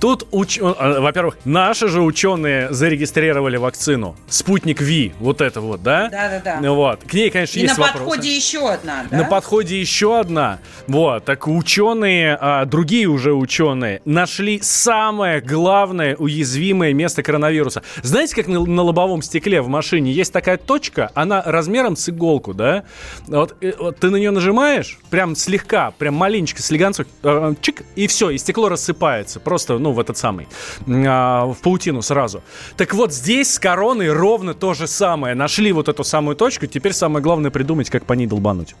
[0.00, 0.58] Тут, уч...
[0.58, 4.16] Э, во-первых, наши же ученые зарегистрировали вакцину.
[4.28, 6.08] Спутник Ви, вот это вот, да?
[6.08, 6.72] Да-да-да.
[6.72, 7.02] Вот.
[7.04, 8.04] К ней, конечно, И есть на вопросы.
[8.04, 9.16] подходе еще одна, да?
[9.16, 10.58] На подходе еще одна.
[10.86, 11.24] Вот.
[11.24, 17.82] Так ученые, а, другие уже ученые, нашли самое главное уязвимое место коронавируса.
[18.02, 22.54] Знаете, как на, на лобовом стекле в машине есть такая точка, она размером с иголку,
[22.54, 22.84] да?
[23.26, 28.06] Вот, и, вот ты на нее нажимаешь, прям слегка, прям маленечко, слегонцок, э, чик, и
[28.06, 29.40] все, и стекло рассыпается.
[29.40, 30.48] Просто, ну, в этот самый,
[30.86, 32.42] а, в паутину сразу.
[32.76, 35.34] Так вот, здесь с короной ровно то же самое.
[35.34, 38.74] Нашли вот эту самую точку, теперь самое главное придумать, как по ней долбануть.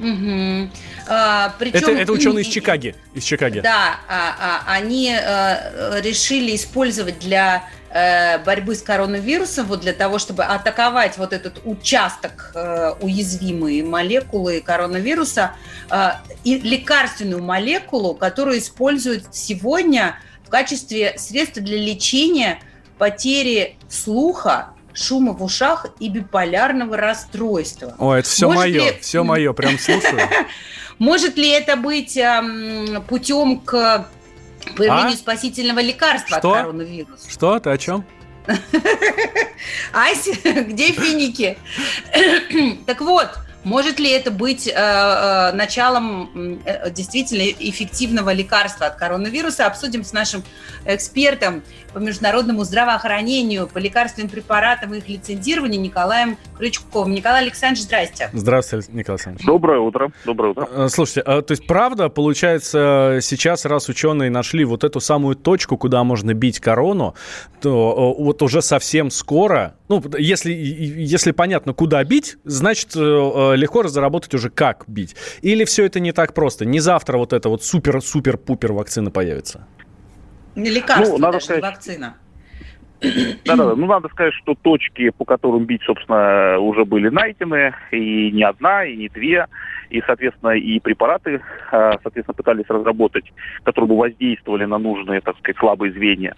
[0.00, 0.70] Угу.
[1.08, 2.94] А, причем, это, это ученые из Чикаги.
[3.14, 3.60] Из Чикаги.
[3.60, 10.18] Да, а, а, они а, решили использовать для э, борьбы с коронавирусом, вот для того,
[10.18, 15.54] чтобы атаковать вот этот участок э, уязвимой молекулы коронавируса,
[15.90, 16.08] э,
[16.42, 22.60] и лекарственную молекулу, которую используют сегодня в качестве средства для лечения
[22.98, 27.94] потери слуха, шума в ушах и биполярного расстройства.
[27.98, 28.98] О, это все Может мое, ли...
[29.00, 30.20] все мое, прям слушаю.
[30.98, 34.06] Может ли это быть эм, путем к
[34.76, 35.16] появлению а?
[35.16, 36.52] спасительного лекарства Что?
[36.52, 37.30] от коронавируса?
[37.30, 37.58] Что?
[37.58, 38.04] Ты о чем?
[39.92, 41.56] Ася, где финики?
[42.86, 43.28] так вот,
[43.64, 49.66] может ли это быть э, э, началом э, действительно эффективного лекарства от коронавируса?
[49.66, 50.44] Обсудим с нашим
[50.84, 51.62] экспертом
[51.94, 57.12] по международному здравоохранению, по лекарственным препаратам и их лицензированию Николаем Крючковым.
[57.12, 58.30] Николай Александрович, здрасте.
[58.32, 59.46] Здравствуйте, Николай Александрович.
[59.46, 60.10] Доброе утро.
[60.24, 60.68] Доброе утро.
[60.70, 65.76] Э, слушайте, а, то есть правда, получается, сейчас, раз ученые нашли вот эту самую точку,
[65.78, 67.14] куда можно бить корону,
[67.60, 74.50] то вот уже совсем скоро, ну, если, если понятно, куда бить, значит, легко разработать уже
[74.50, 75.14] как бить.
[75.42, 76.64] Или все это не так просто?
[76.64, 79.66] Не завтра вот эта вот супер-супер-пупер вакцина появится?
[80.54, 81.62] Лекарство, ну, надо даже, сказать...
[81.62, 82.16] вакцина.
[83.44, 88.42] Да-да, ну надо сказать, что точки, по которым бить, собственно, уже были найдены, и не
[88.42, 89.46] одна, и не две,
[89.90, 91.40] и, соответственно, и препараты,
[91.70, 96.34] а, соответственно, пытались разработать, которые бы воздействовали на нужные, так сказать, слабые звенья.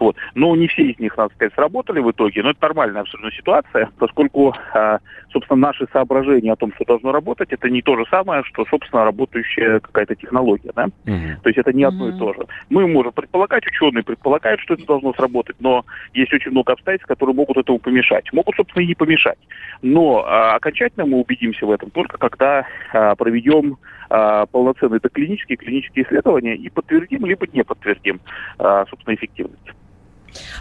[0.00, 0.16] Вот.
[0.34, 3.90] Но не все из них, надо сказать, сработали в итоге, но это нормальная абсолютно ситуация,
[3.98, 4.98] поскольку, а,
[5.32, 9.04] собственно, наши соображения о том, что должно работать, это не то же самое, что, собственно,
[9.04, 10.84] работающая какая-то технология, да?
[10.84, 11.42] Угу.
[11.42, 12.40] То есть это не одно и то же.
[12.70, 17.34] Мы можем предполагать, ученые предполагают, что это должно сработать, но есть очень много обстоятельств, которые
[17.34, 18.32] могут этому помешать.
[18.32, 19.38] Могут, собственно, и не помешать.
[19.82, 26.04] Но а, окончательно мы убедимся в этом только когда а, проведем а, полноценные доклинические клинические
[26.04, 28.20] исследования и подтвердим либо не подтвердим,
[28.58, 29.72] а, собственно, эффективность.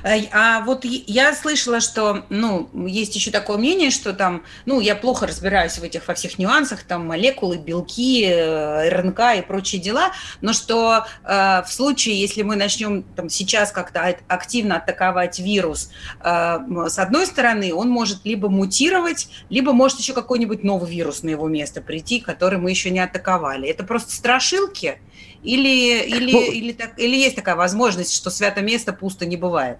[0.04, 5.28] А вот я слышала, что, ну, есть еще такое мнение, что там, ну, я плохо
[5.28, 10.54] разбираюсь в этих во всех нюансах, там молекулы, белки, э, РНК и прочие дела, но
[10.54, 15.92] что э, в случае, если мы начнем там сейчас как-то активно атаковать вирус,
[16.24, 21.30] э, с одной стороны, он может либо мутировать, либо может еще какой-нибудь новый вирус на
[21.30, 23.68] его место прийти, который мы еще не атаковали.
[23.68, 25.00] Это просто страшилки?
[25.42, 29.80] Или, или, ну, или, так, или есть такая возможность, что свято место пусто не бывает?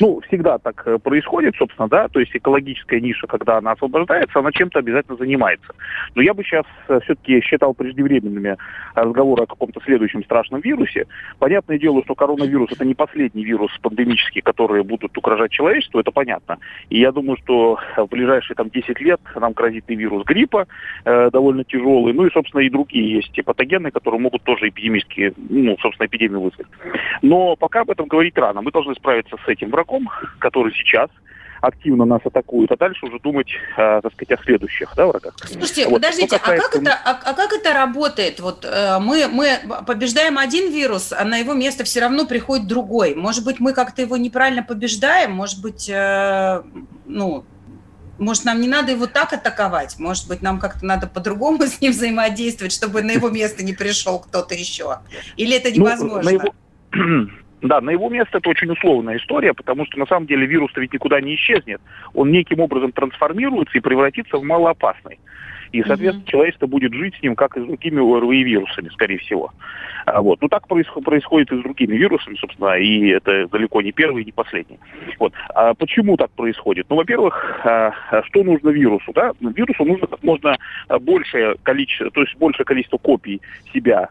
[0.00, 4.50] Ну, всегда так э, происходит, собственно, да, то есть экологическая ниша, когда она освобождается, она
[4.52, 5.74] чем-то обязательно занимается.
[6.14, 8.56] Но я бы сейчас э, все-таки считал преждевременными
[8.94, 11.06] разговоры о каком-то следующем страшном вирусе.
[11.38, 16.58] Понятное дело, что коронавирус это не последний вирус пандемический, которые будут угрожать человечеству, это понятно.
[16.90, 20.66] И я думаю, что в ближайшие там 10 лет нам грозит и вирус гриппа,
[21.04, 25.76] э, довольно тяжелый, ну и, собственно, и другие есть патогены, которые могут тоже эпидемические, ну,
[25.80, 26.66] собственно, эпидемию вызвать.
[27.22, 28.62] Но пока об этом говорить рано.
[28.62, 29.83] Мы должны справиться с этим врагом,
[30.38, 31.10] который сейчас
[31.66, 35.34] активно нас атакуют, а дальше уже думать, э, так сказать, о следующих да, врагах.
[35.44, 35.94] Слушайте, вот.
[35.94, 36.66] подождите, касается...
[36.66, 38.40] а, как это, а, а как это работает?
[38.40, 43.14] Вот э, мы, мы побеждаем один вирус, а на его место все равно приходит другой.
[43.14, 45.32] Может быть, мы как-то его неправильно побеждаем?
[45.32, 46.62] Может быть, э,
[47.06, 47.44] ну,
[48.18, 49.98] может, нам не надо его так атаковать?
[49.98, 54.18] Может быть, нам как-то надо по-другому с ним взаимодействовать, чтобы на его место не пришел
[54.18, 54.98] кто-то еще?
[55.36, 56.30] Или это невозможно?
[56.30, 57.30] Ну, на его...
[57.64, 60.82] Да, на его место это очень условная история, потому что на самом деле вирус вирус-то
[60.82, 61.80] ведь никуда не исчезнет.
[62.12, 65.18] Он неким образом трансформируется и превратится в малоопасный.
[65.72, 66.30] И, соответственно, mm-hmm.
[66.30, 69.50] человечество будет жить с ним, как и с другими ОРВИ-вирусами, скорее всего.
[70.04, 70.40] А, вот.
[70.42, 74.32] Ну, так происходит и с другими вирусами, собственно, и это далеко не первый и не
[74.32, 74.78] последний.
[75.18, 75.32] Вот.
[75.54, 76.86] А почему так происходит?
[76.90, 77.92] Ну, во-первых, а,
[78.26, 79.10] что нужно вирусу?
[79.14, 79.32] Да?
[79.40, 80.58] Вирусу нужно как можно
[81.00, 83.40] большее количество, то есть большее количество копий
[83.72, 84.10] себя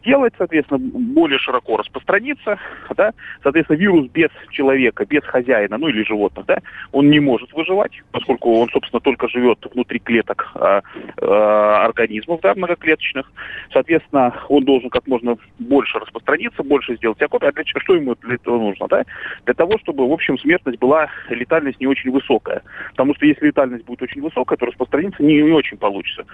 [0.00, 2.58] сделать, соответственно, более широко распространиться,
[2.96, 6.58] да, соответственно, вирус без человека, без хозяина, ну или животных, да,
[6.92, 10.82] он не может выживать, поскольку он, собственно, только живет внутри клеток а,
[11.20, 13.30] а, организмов, да, многоклеточных,
[13.72, 18.34] соответственно, он должен как можно больше распространиться, больше сделать копий, а для что ему для
[18.34, 19.04] этого нужно, да,
[19.44, 23.84] для того, чтобы, в общем, смертность была, летальность не очень высокая, потому что если летальность
[23.84, 26.24] будет очень высокая, то распространиться не, не очень получится.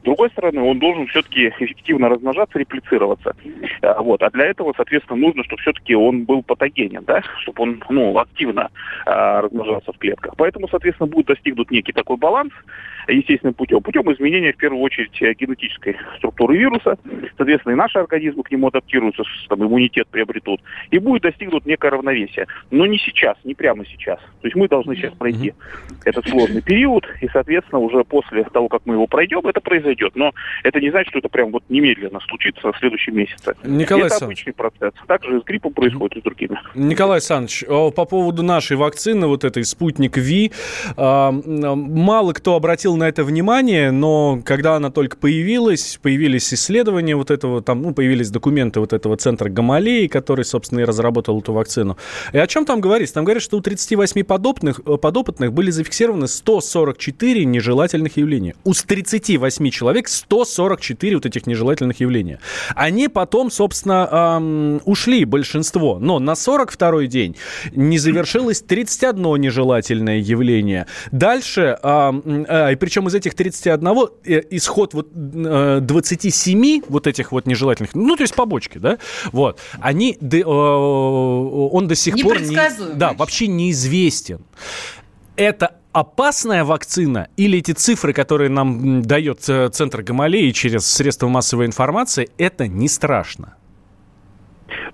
[0.00, 3.34] С другой стороны, он должен все-таки эффективно размножаться, реплицироваться, инфицироваться.
[3.82, 4.22] А, вот.
[4.22, 8.70] А для этого, соответственно, нужно, чтобы все-таки он был патогенен, да, чтобы он ну, активно
[9.06, 10.34] а, размножался в клетках.
[10.36, 12.52] Поэтому, соответственно, будет достигнут некий такой баланс
[13.08, 13.80] естественным путем.
[13.80, 16.98] Путем изменения, в первую очередь, генетической структуры вируса.
[17.36, 20.60] Соответственно, и наши организмы к нему адаптируются, там, иммунитет приобретут.
[20.90, 22.46] И будет достигнут некое равновесие.
[22.70, 24.18] Но не сейчас, не прямо сейчас.
[24.40, 25.54] То есть мы должны сейчас пройти
[26.04, 30.14] этот сложный период, и, соответственно, уже после того, как мы его пройдем, это произойдет.
[30.14, 30.32] Но
[30.62, 33.54] это не значит, что это прям вот немедленно случится в следующем месяце.
[33.64, 34.92] Николай это обычный процесс.
[35.06, 36.58] Так же с гриппом происходит и с другими.
[36.74, 40.52] Николай Александрович, по поводу нашей вакцины, вот этой «Спутник Ви»,
[40.96, 47.30] а, мало кто обратил на это внимание, но когда она только появилась, появились исследования вот
[47.30, 51.96] этого, там, ну, появились документы вот этого центра Гамалеи, который, собственно, и разработал эту вакцину.
[52.32, 53.14] И о чем там говорится?
[53.14, 58.54] Там говорят, что у 38 подопытных, э, подопытных были зафиксированы 144 нежелательных явления.
[58.64, 62.38] У 38 человек 144 вот этих нежелательных явления.
[62.74, 65.98] Они потом, собственно, эм, ушли, большинство.
[65.98, 67.36] Но на 42-й день
[67.72, 70.86] не завершилось 31 нежелательное явление.
[71.12, 72.12] Дальше, э,
[72.48, 78.16] э, причем из этих 31 э, исход вот э, 27 вот этих вот нежелательных, ну,
[78.16, 78.98] то есть побочки, да,
[79.32, 82.56] вот, они, э, он до сих пор не,
[82.94, 84.40] да, вообще неизвестен.
[85.38, 92.28] Это опасная вакцина или эти цифры, которые нам дает Центр Гамалеи через средства массовой информации,
[92.38, 93.54] это не страшно?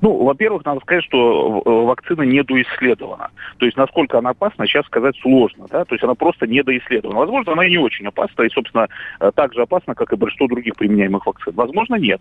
[0.01, 3.31] Ну, во-первых, надо сказать, что э, вакцина недоисследована.
[3.59, 5.67] То есть, насколько она опасна, сейчас сказать сложно.
[5.71, 5.85] Да?
[5.85, 7.21] То есть, она просто недоисследована.
[7.21, 8.89] Возможно, она и не очень опасна, и, собственно,
[9.21, 11.55] э, так же опасна, как и большинство других применяемых вакцин.
[11.55, 12.21] Возможно, нет.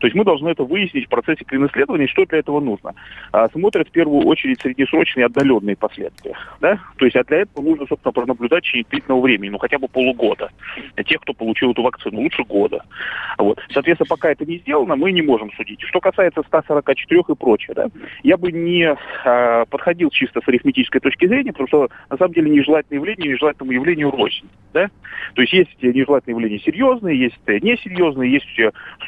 [0.00, 2.94] То есть, мы должны это выяснить в процессе клинисследования, что для этого нужно.
[3.32, 6.36] А, смотрят в первую очередь среднесрочные и отдаленные последствия.
[6.60, 6.78] Да?
[6.96, 10.50] То есть, а для этого нужно, собственно, пронаблюдать течение длительного времени, ну, хотя бы полугода.
[11.04, 12.84] Тех, кто получил эту вакцину, лучше года.
[13.38, 13.60] Вот.
[13.72, 15.80] Соответственно, пока это не сделано, мы не можем судить.
[15.82, 16.42] Что касается
[16.90, 17.74] 144 трех и прочее.
[17.74, 17.86] Да?
[18.22, 22.50] Я бы не а, подходил чисто с арифметической точки зрения, потому что на самом деле
[22.50, 24.48] нежелательное явление нежелательному явлению рознь.
[24.72, 24.88] Да?
[25.34, 28.46] То есть есть нежелательные явления серьезные, есть несерьезные, есть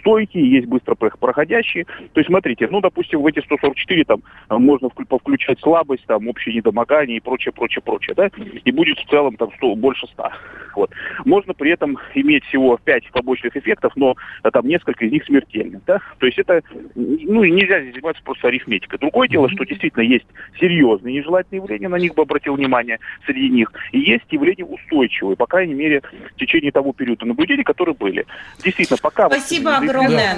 [0.01, 1.85] стойкие, есть быстро проходящие.
[1.85, 7.19] То есть смотрите, ну, допустим, в эти 144 там можно включать слабость, там, общее недомогание
[7.19, 8.31] и прочее, прочее, прочее, да,
[8.65, 10.31] и будет в целом там 100, больше 100.
[10.75, 10.91] Вот.
[11.25, 14.17] Можно при этом иметь всего 5 побочных эффектов, но
[14.53, 16.01] там несколько из них смертельных, да.
[16.19, 16.63] То есть это,
[16.95, 18.99] ну, нельзя здесь заниматься просто арифметикой.
[18.99, 20.27] Другое дело, что действительно есть
[20.61, 25.47] серьезные нежелательные явления, на них бы обратил внимание среди них, и есть явления устойчивые, по
[25.47, 26.03] крайней мере,
[26.35, 28.27] в течение того периода наблюдений, которые были.
[28.63, 29.29] Действительно, пока...
[29.29, 30.37] Спасибо огромное.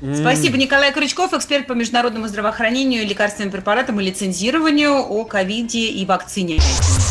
[0.00, 0.14] Да.
[0.14, 0.56] Спасибо.
[0.56, 6.58] Николай Крючков, эксперт по международному здравоохранению, лекарственным препаратам и лицензированию о ковиде и вакцине.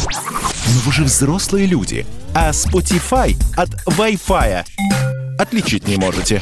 [0.08, 4.64] Но вы же взрослые люди, а Spotify от Wi-Fi
[5.40, 6.42] отличить не можете.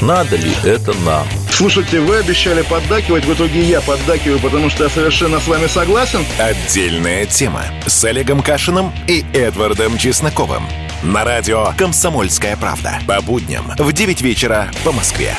[0.00, 1.26] Надо ли это нам?
[1.50, 6.24] Слушайте, вы обещали поддакивать, в итоге я поддакиваю, потому что я совершенно с вами согласен.
[6.38, 10.64] Отдельная тема с Олегом Кашиным и Эдвардом Чесноковым.
[11.02, 13.00] На радио «Комсомольская правда».
[13.06, 15.36] По будням в 9 вечера по Москве.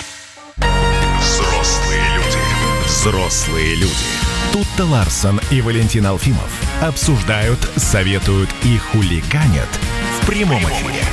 [0.57, 2.38] Взрослые люди.
[2.86, 3.93] Взрослые люди.
[4.53, 6.51] Тут-то Ларсон и Валентин Алфимов
[6.82, 9.69] обсуждают, советуют и хулиганят
[10.21, 11.03] в прямом эфире.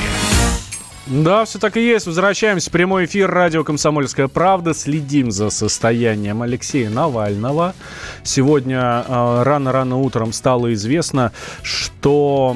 [1.06, 2.06] Да, все так и есть.
[2.06, 4.74] Возвращаемся прямой эфир радио «Комсомольская правда».
[4.74, 7.74] Следим за состоянием Алексея Навального.
[8.22, 11.32] Сегодня э, рано-рано утром стало известно,
[11.62, 12.54] что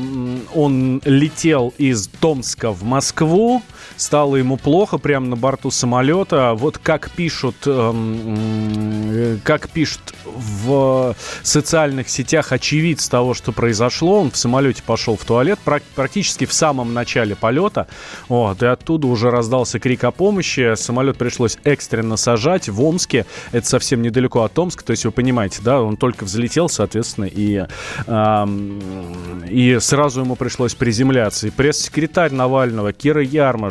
[0.55, 3.63] он летел из Томска в Москву.
[3.97, 6.55] Стало ему плохо прямо на борту самолета.
[6.55, 14.21] Вот как пишут, э, как пишут в социальных сетях очевидец того, что произошло.
[14.21, 15.59] Он в самолете пошел в туалет
[15.95, 17.87] практически в самом начале полета.
[18.29, 20.75] Вот, и оттуда уже раздался крик о помощи.
[20.75, 23.27] Самолет пришлось экстренно сажать в Омске.
[23.53, 24.85] Это совсем недалеко от Омска.
[24.85, 27.67] То есть вы понимаете, да, он только взлетел, соответственно, и,
[28.07, 28.47] э,
[29.49, 31.47] и сразу ему пришлось приземляться.
[31.47, 33.23] И пресс-секретарь Навального Кира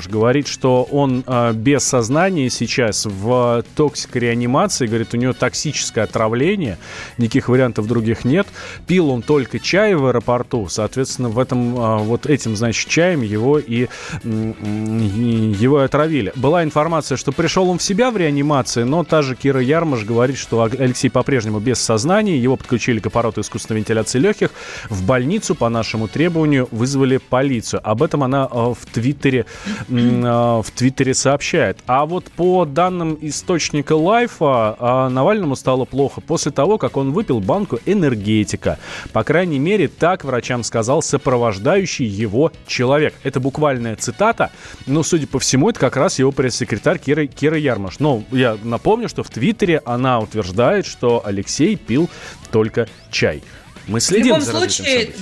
[0.04, 4.88] Ярмаш говорит, что он э, без сознания сейчас в токсикореанимации.
[4.88, 6.78] Говорит, у него токсическое отравление.
[7.18, 8.48] Никаких вариантов других нет.
[8.88, 10.68] Пил он только чай в аэропорту.
[10.70, 13.88] Соответственно, в этом, э, вот этим, значит, чаем его и
[14.24, 16.32] его отравили.
[16.36, 20.38] Была информация, что пришел он в себя в реанимации, но та же Кира Ярмаш говорит,
[20.38, 24.50] что Алексей по-прежнему без сознания, его подключили к аппарату искусственной вентиляции легких.
[24.90, 27.82] В больницу по нашему требованию вызвали полицию.
[27.84, 29.46] Об этом она э, в Твиттере,
[29.94, 31.78] в Твиттере сообщает.
[31.86, 37.40] А вот по данным источника Лайфа, э, Навальному стало плохо после того, как он выпил
[37.40, 38.80] банку энергетика.
[39.12, 43.14] По крайней мере, так врачам сказал сопровождающий его человек.
[43.24, 44.52] Это буквальная цитата.
[44.88, 48.00] Но, судя по всему, это как раз его пресс-секретарь Кира, Кира Ярмаш.
[48.00, 52.10] Но я напомню, что в Твиттере она утверждает, что Алексей пил
[52.52, 53.44] только чай.
[53.88, 55.14] Мы следим в любом за случае,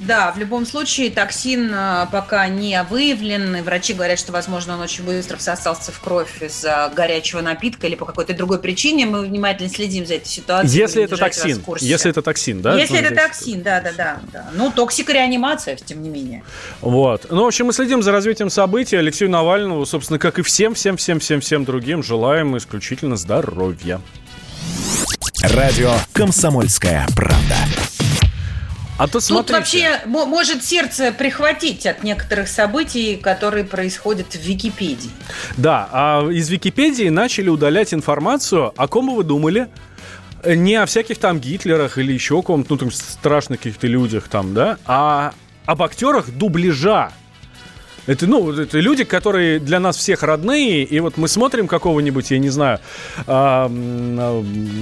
[0.00, 3.56] да, в любом случае токсин а, пока не выявлен.
[3.56, 7.96] И врачи говорят, что, возможно, он очень быстро всосался в кровь из-за горячего напитка или
[7.96, 9.04] по какой-то другой причине.
[9.04, 10.80] Мы внимательно следим за этой ситуацией.
[10.80, 12.78] Если это токсин, если это токсин, да?
[12.78, 14.50] Если это токсин, да, да, да, да.
[14.54, 16.44] Ну, токсикореанимация, тем не менее.
[16.80, 17.26] Вот.
[17.30, 18.96] Ну, в общем, мы следим за развитием событий.
[18.96, 24.00] Алексею Навальному, собственно, как и всем, всем, всем, всем, всем другим, желаем исключительно здоровья.
[25.42, 27.56] Радио «Комсомольская правда».
[29.00, 29.28] А смотрите.
[29.28, 35.10] Тут вообще может сердце прихватить от некоторых событий, которые происходят в Википедии.
[35.56, 39.68] Да, а из Википедии начали удалять информацию, о ком вы думали?
[40.44, 44.76] Не о всяких там Гитлерах или еще ком-то, ну там страшных каких-то людях там, да,
[44.84, 45.32] а
[45.64, 47.10] об актерах дубляжа.
[48.06, 52.38] Это, ну, это люди, которые для нас всех родные, и вот мы смотрим какого-нибудь, я
[52.38, 52.80] не знаю,
[53.26, 53.70] а,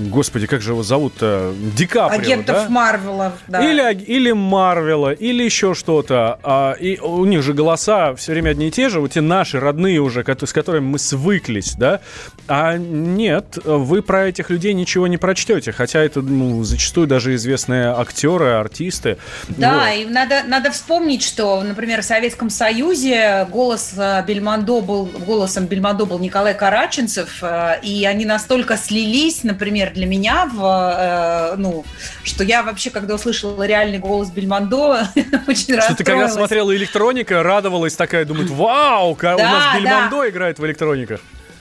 [0.09, 1.53] господи, как же его зовут-то?
[1.77, 2.69] Ди Каприо, Агентов да?
[2.69, 3.65] Марвела, да.
[3.65, 6.39] Или, или Марвела, или еще что-то.
[6.43, 9.59] А, и у них же голоса все время одни и те же, вот те наши
[9.61, 12.01] родные уже, с которыми мы свыклись, да?
[12.47, 17.89] А нет, вы про этих людей ничего не прочтете, хотя это ну, зачастую даже известные
[17.89, 19.19] актеры, артисты.
[19.49, 19.97] Да, вот.
[19.97, 25.67] и надо, надо вспомнить, что, например, в Советском Союзе Союзе голос э, Бельмондо был, голосом
[25.67, 31.85] Бельмондо был Николай Караченцев, э, и они настолько слились, например, для меня, в, э, ну,
[32.25, 35.09] что я вообще, когда услышала реальный голос Бельмондо,
[35.47, 35.81] очень.
[35.81, 40.29] Что ты когда смотрела «Электроника», радовалась такая, думает, вау, да, у нас Бельмондо да.
[40.29, 41.19] играет в «Электроника».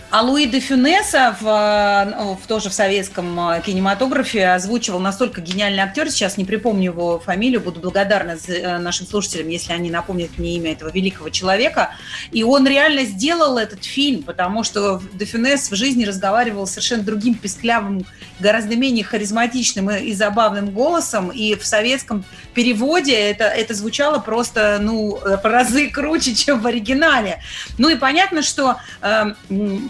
[0.10, 5.84] А Луи де Фюнеса в, ну, в, тоже в советском э, кинематографе озвучивал настолько гениальный
[5.84, 10.56] актер, сейчас не припомню его фамилию, буду благодарна э, нашим слушателям, если они напомнят мне
[10.56, 11.92] имя этого великого человека.
[12.32, 17.34] И он реально сделал этот фильм, потому что де Фюнес в жизни разговаривал совершенно другим
[17.34, 18.06] песклявым,
[18.40, 25.20] гораздо менее харизматичным и забавным голосом, и в советском переводе это, это звучало просто, ну,
[25.22, 27.42] в разы круче, чем в оригинале.
[27.78, 29.34] Ну и понятно, что э,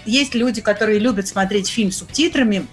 [0.08, 2.68] есть люди, которые любят смотреть фильм с субтитрами,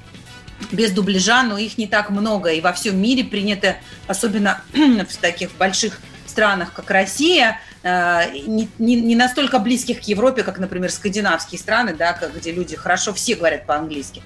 [0.71, 2.51] без дубляжа, но их не так много.
[2.51, 3.77] И во всем мире принято,
[4.07, 10.43] особенно в таких больших странах, как Россия, Э, не, не, не настолько близких к Европе,
[10.43, 14.23] как, например, скандинавские страны, да, где люди хорошо все говорят по-английски.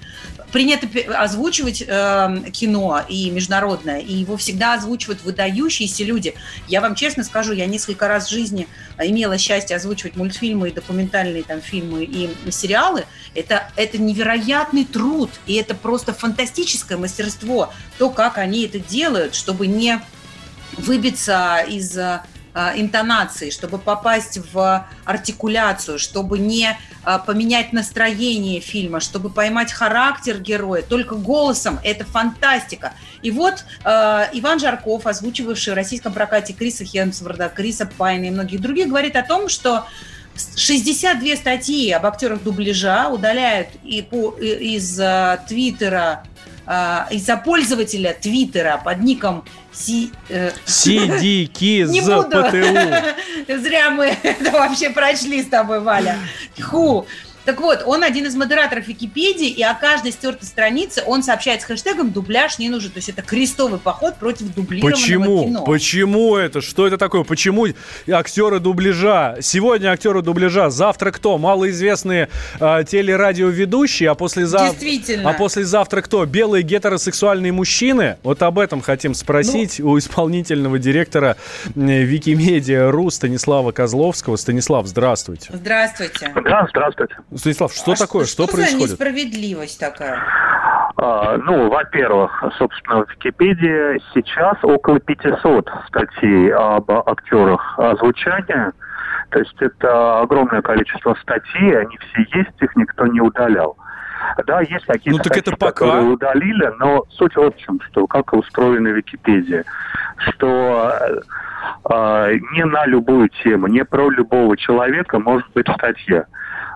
[0.51, 6.33] Принято озвучивать э, кино и международное, и его всегда озвучивают выдающиеся люди.
[6.67, 11.61] Я вам честно скажу, я несколько раз в жизни имела счастье озвучивать мультфильмы, документальные там
[11.61, 13.05] фильмы и сериалы.
[13.35, 19.67] Это, это невероятный труд, и это просто фантастическое мастерство, то, как они это делают, чтобы
[19.67, 20.01] не
[20.77, 22.23] выбиться из а,
[22.53, 30.81] интонации, чтобы попасть в артикуляцию, чтобы не а, поменять настроение фильма, чтобы поймать характер героя
[30.81, 31.79] только голосом.
[31.83, 32.93] Это фантастика.
[33.21, 38.61] И вот э, Иван Жарков, озвучивавший в российском прокате Криса Хемсворда, Криса Пайна и многих
[38.61, 39.85] других, говорит о том, что
[40.55, 44.95] 62 статьи об актерах дубляжа удаляют и по, из
[45.47, 46.28] Твиттера э,
[47.11, 50.51] из-за пользователя Твиттера под ником Си, э,
[52.01, 52.43] буду.
[52.43, 53.59] ПТУ.
[53.61, 56.17] Зря мы это вообще прочли с тобой, Валя.
[56.61, 57.07] Ху.
[57.45, 61.65] Так вот, он один из модераторов Википедии, и о каждой стертой странице он сообщает с
[61.65, 62.91] хэштегом «дубляж не нужен».
[62.91, 65.43] То есть это крестовый поход против дублированного Почему?
[65.45, 65.63] кино.
[65.63, 66.61] Почему это?
[66.61, 67.23] Что это такое?
[67.23, 67.67] Почему
[68.09, 69.37] актеры дубляжа?
[69.41, 71.37] Сегодня актеры дубляжа, завтра кто?
[71.37, 72.29] Малоизвестные
[72.59, 74.71] э, телерадиоведущие, а послезавтра...
[74.71, 75.29] Действительно.
[75.29, 76.25] А послезавтра кто?
[76.25, 78.17] Белые гетеросексуальные мужчины?
[78.23, 79.91] Вот об этом хотим спросить ну...
[79.91, 81.37] у исполнительного директора
[81.75, 84.35] Викимедиа.ру Станислава Козловского.
[84.35, 85.49] Станислав, здравствуйте.
[85.53, 86.31] Здравствуйте.
[86.43, 87.15] Да, здравствуйте.
[87.35, 88.25] Станислав, что а такое?
[88.25, 88.87] Что, что происходит?
[88.87, 90.19] за несправедливость такая?
[90.97, 98.73] А, ну, во-первых, собственно, в Википедии сейчас около 500 статей об актерах озвучания.
[99.29, 103.77] То есть это огромное количество статей, они все есть, их никто не удалял.
[104.45, 105.71] Да, есть какие-то ну, так статьи, это пока...
[105.71, 109.63] которые удалили, но суть в чем, что как устроена Википедия,
[110.17, 111.21] что э,
[111.85, 116.25] не на любую тему, не про любого человека может быть статья.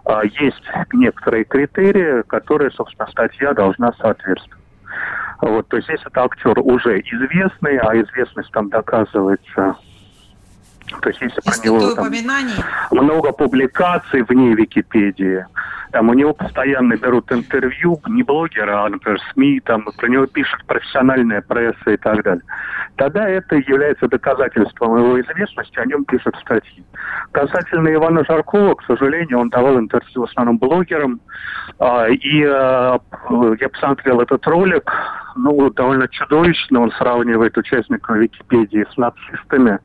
[0.05, 4.63] А, есть некоторые критерии, которые, собственно, статья должна соответствовать.
[5.41, 9.75] Вот, то есть если это актер уже известный, а известность там доказывается
[11.01, 12.11] то есть если про него там,
[12.91, 15.45] много публикаций вне Википедии,
[15.93, 20.65] там у него постоянно берут интервью, не блогера, а, например, СМИ, там про него пишет
[20.65, 22.43] профессиональная пресса и так далее.
[22.95, 26.83] Тогда это является доказательством его известности, о нем пишут статьи.
[27.31, 31.21] Касательно Ивана Жаркова, к сожалению, он давал интервью в основном блогерам,
[31.77, 32.99] а, и а,
[33.59, 34.91] я посмотрел этот ролик,
[35.35, 39.77] ну, довольно чудовищно, он сравнивает участников Википедии с нацистами.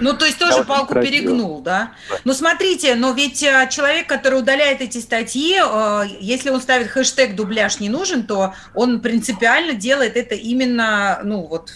[0.00, 1.92] Ну, то есть тоже палку перегнул, да?
[2.10, 2.18] да?
[2.24, 7.36] Ну, смотрите, но ведь э, человек, который удаляет эти статьи, э, если он ставит хэштег
[7.36, 11.70] «дубляж не нужен», то он принципиально делает это именно, ну, вот,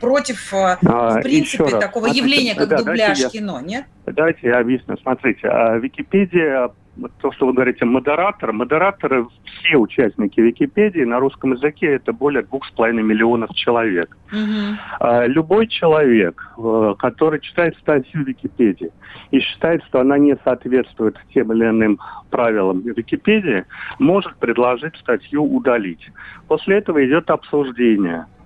[0.00, 3.84] против, э, а, в принципе, такого явления, как да, дубляж я, кино, нет?
[4.06, 4.96] Давайте я объясню.
[5.02, 6.70] Смотрите, а Википедия
[7.20, 8.52] то, что вы говорите, модератор.
[8.52, 14.16] Модераторы, все участники Википедии на русском языке, это более двух с половиной миллионов человек.
[14.32, 15.28] Mm-hmm.
[15.28, 18.90] Любой человек, э, который читает статью Википедии
[19.30, 21.98] и считает, что она не соответствует тем или иным
[22.30, 23.64] правилам Википедии,
[23.98, 26.10] может предложить статью удалить.
[26.48, 28.26] После этого идет обсуждение–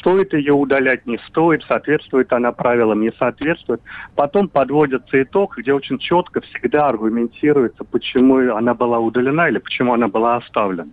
[0.00, 3.80] стоит ее удалять, не стоит, соответствует она правилам, не соответствует.
[4.14, 10.08] Потом подводится итог, где очень четко всегда аргументируется, почему она была удалена или почему она
[10.08, 10.90] была оставлена.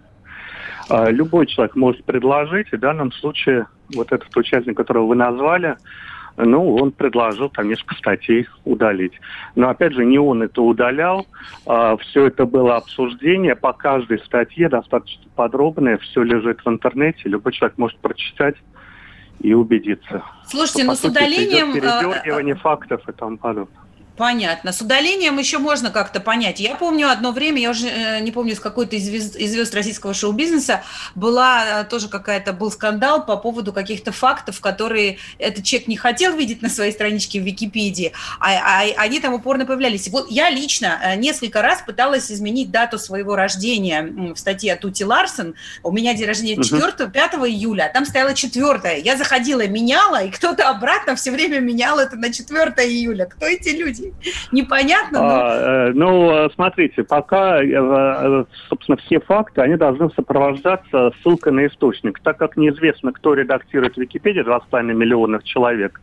[0.90, 5.76] А, любой человек может предложить, и в данном случае вот этот участник, которого вы назвали,
[6.38, 9.14] ну, он предложил там несколько статей удалить.
[9.56, 11.26] Но, опять же, не он это удалял.
[11.66, 15.98] А, все это было обсуждение по каждой статье, достаточно подробное.
[15.98, 17.22] Все лежит в интернете.
[17.26, 18.56] Любой человек может прочитать
[19.40, 20.24] и убедиться.
[20.46, 21.72] Слушайте, но ну, с удалением...
[21.72, 23.87] А, передергивание а, фактов и тому подобное.
[24.18, 24.74] Понятно.
[24.74, 26.60] С удалением еще можно как-то понять.
[26.60, 29.74] Я помню одно время, я уже э, не помню, с какой-то из звезд, из звезд
[29.76, 35.88] российского шоу-бизнеса была э, тоже какая-то, был скандал по поводу каких-то фактов, которые этот человек
[35.88, 40.08] не хотел видеть на своей страничке в Википедии, а, а они там упорно появлялись.
[40.08, 44.84] И вот я лично э, несколько раз пыталась изменить дату своего рождения в статье от
[44.84, 45.54] Ути Ларсон.
[45.84, 50.32] У меня день рождения 4 5 июля, а там стояло 4 Я заходила, меняла, и
[50.32, 53.26] кто-то обратно все время менял это на 4 июля.
[53.26, 54.07] Кто эти люди?
[54.52, 55.20] непонятно.
[55.20, 55.28] Но...
[55.30, 61.68] А, э, ну, смотрите, пока, э, э, собственно, все факты, они должны сопровождаться ссылкой на
[61.68, 62.20] источник.
[62.20, 66.02] Так как неизвестно, кто редактирует Википедию, 2,5 миллионов человек,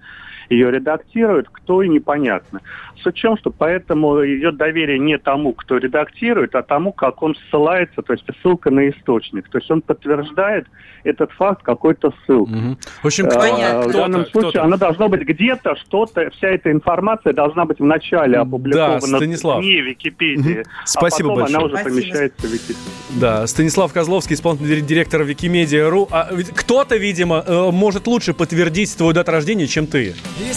[0.50, 2.60] ее редактирует, кто и непонятно.
[3.02, 7.36] Суть в чем, что поэтому идет доверие не тому, кто редактирует, а тому, как он
[7.50, 9.48] ссылается, то есть ссылка на источник.
[9.48, 10.66] То есть он подтверждает
[11.04, 12.56] этот факт какой-то ссылкой.
[12.56, 12.76] Угу.
[13.02, 13.88] В общем, понятно.
[13.88, 19.00] В данном случае она должна быть где-то, что-то, вся эта информация должна быть вначале опубликована
[19.00, 19.62] да, Станислав.
[19.62, 20.68] не в Википедии, угу.
[20.86, 21.56] Спасибо а потом большое.
[21.56, 22.00] она уже Спасибо.
[22.00, 23.20] помещается в Википедии.
[23.20, 26.08] Да, Станислав Козловский, исполнительный директор Викимедиа.ру.
[26.10, 30.14] А кто-то, видимо, э, может лучше подтвердить твою дату рождения, чем ты.
[30.36, 30.52] И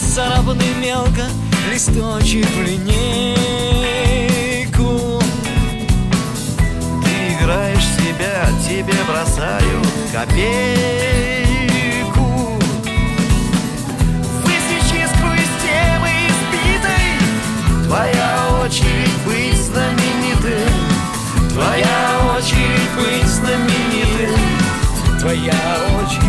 [0.80, 1.22] мелко
[1.70, 3.36] листочек в линейку.
[7.04, 11.38] Ты играешь в себя, тебе бросаю копейку.
[14.42, 17.08] Высечи сквозь темы избитой.
[17.86, 18.30] Твоя
[18.64, 20.74] очередь быть знаменитым
[21.54, 21.98] Твоя
[22.36, 24.38] очередь быть знаменитым
[25.20, 25.60] Твоя
[26.02, 26.27] очередь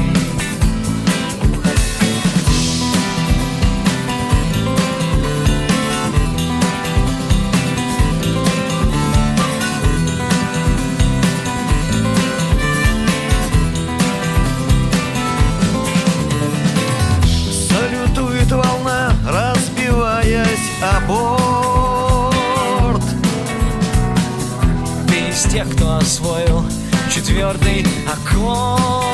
[27.39, 29.08] твердый окон.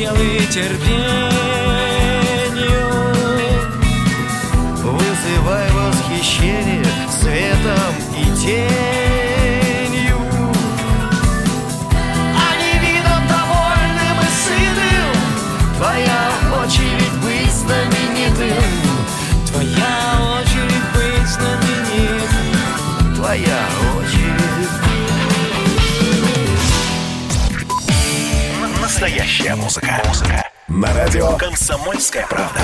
[0.00, 1.30] пределы терпению.
[4.82, 8.79] Вызывай восхищение светом и тенью.
[29.40, 30.02] Настоящая музыка.
[30.06, 30.50] Музыка.
[30.68, 32.60] На радио «Комсомольская правда».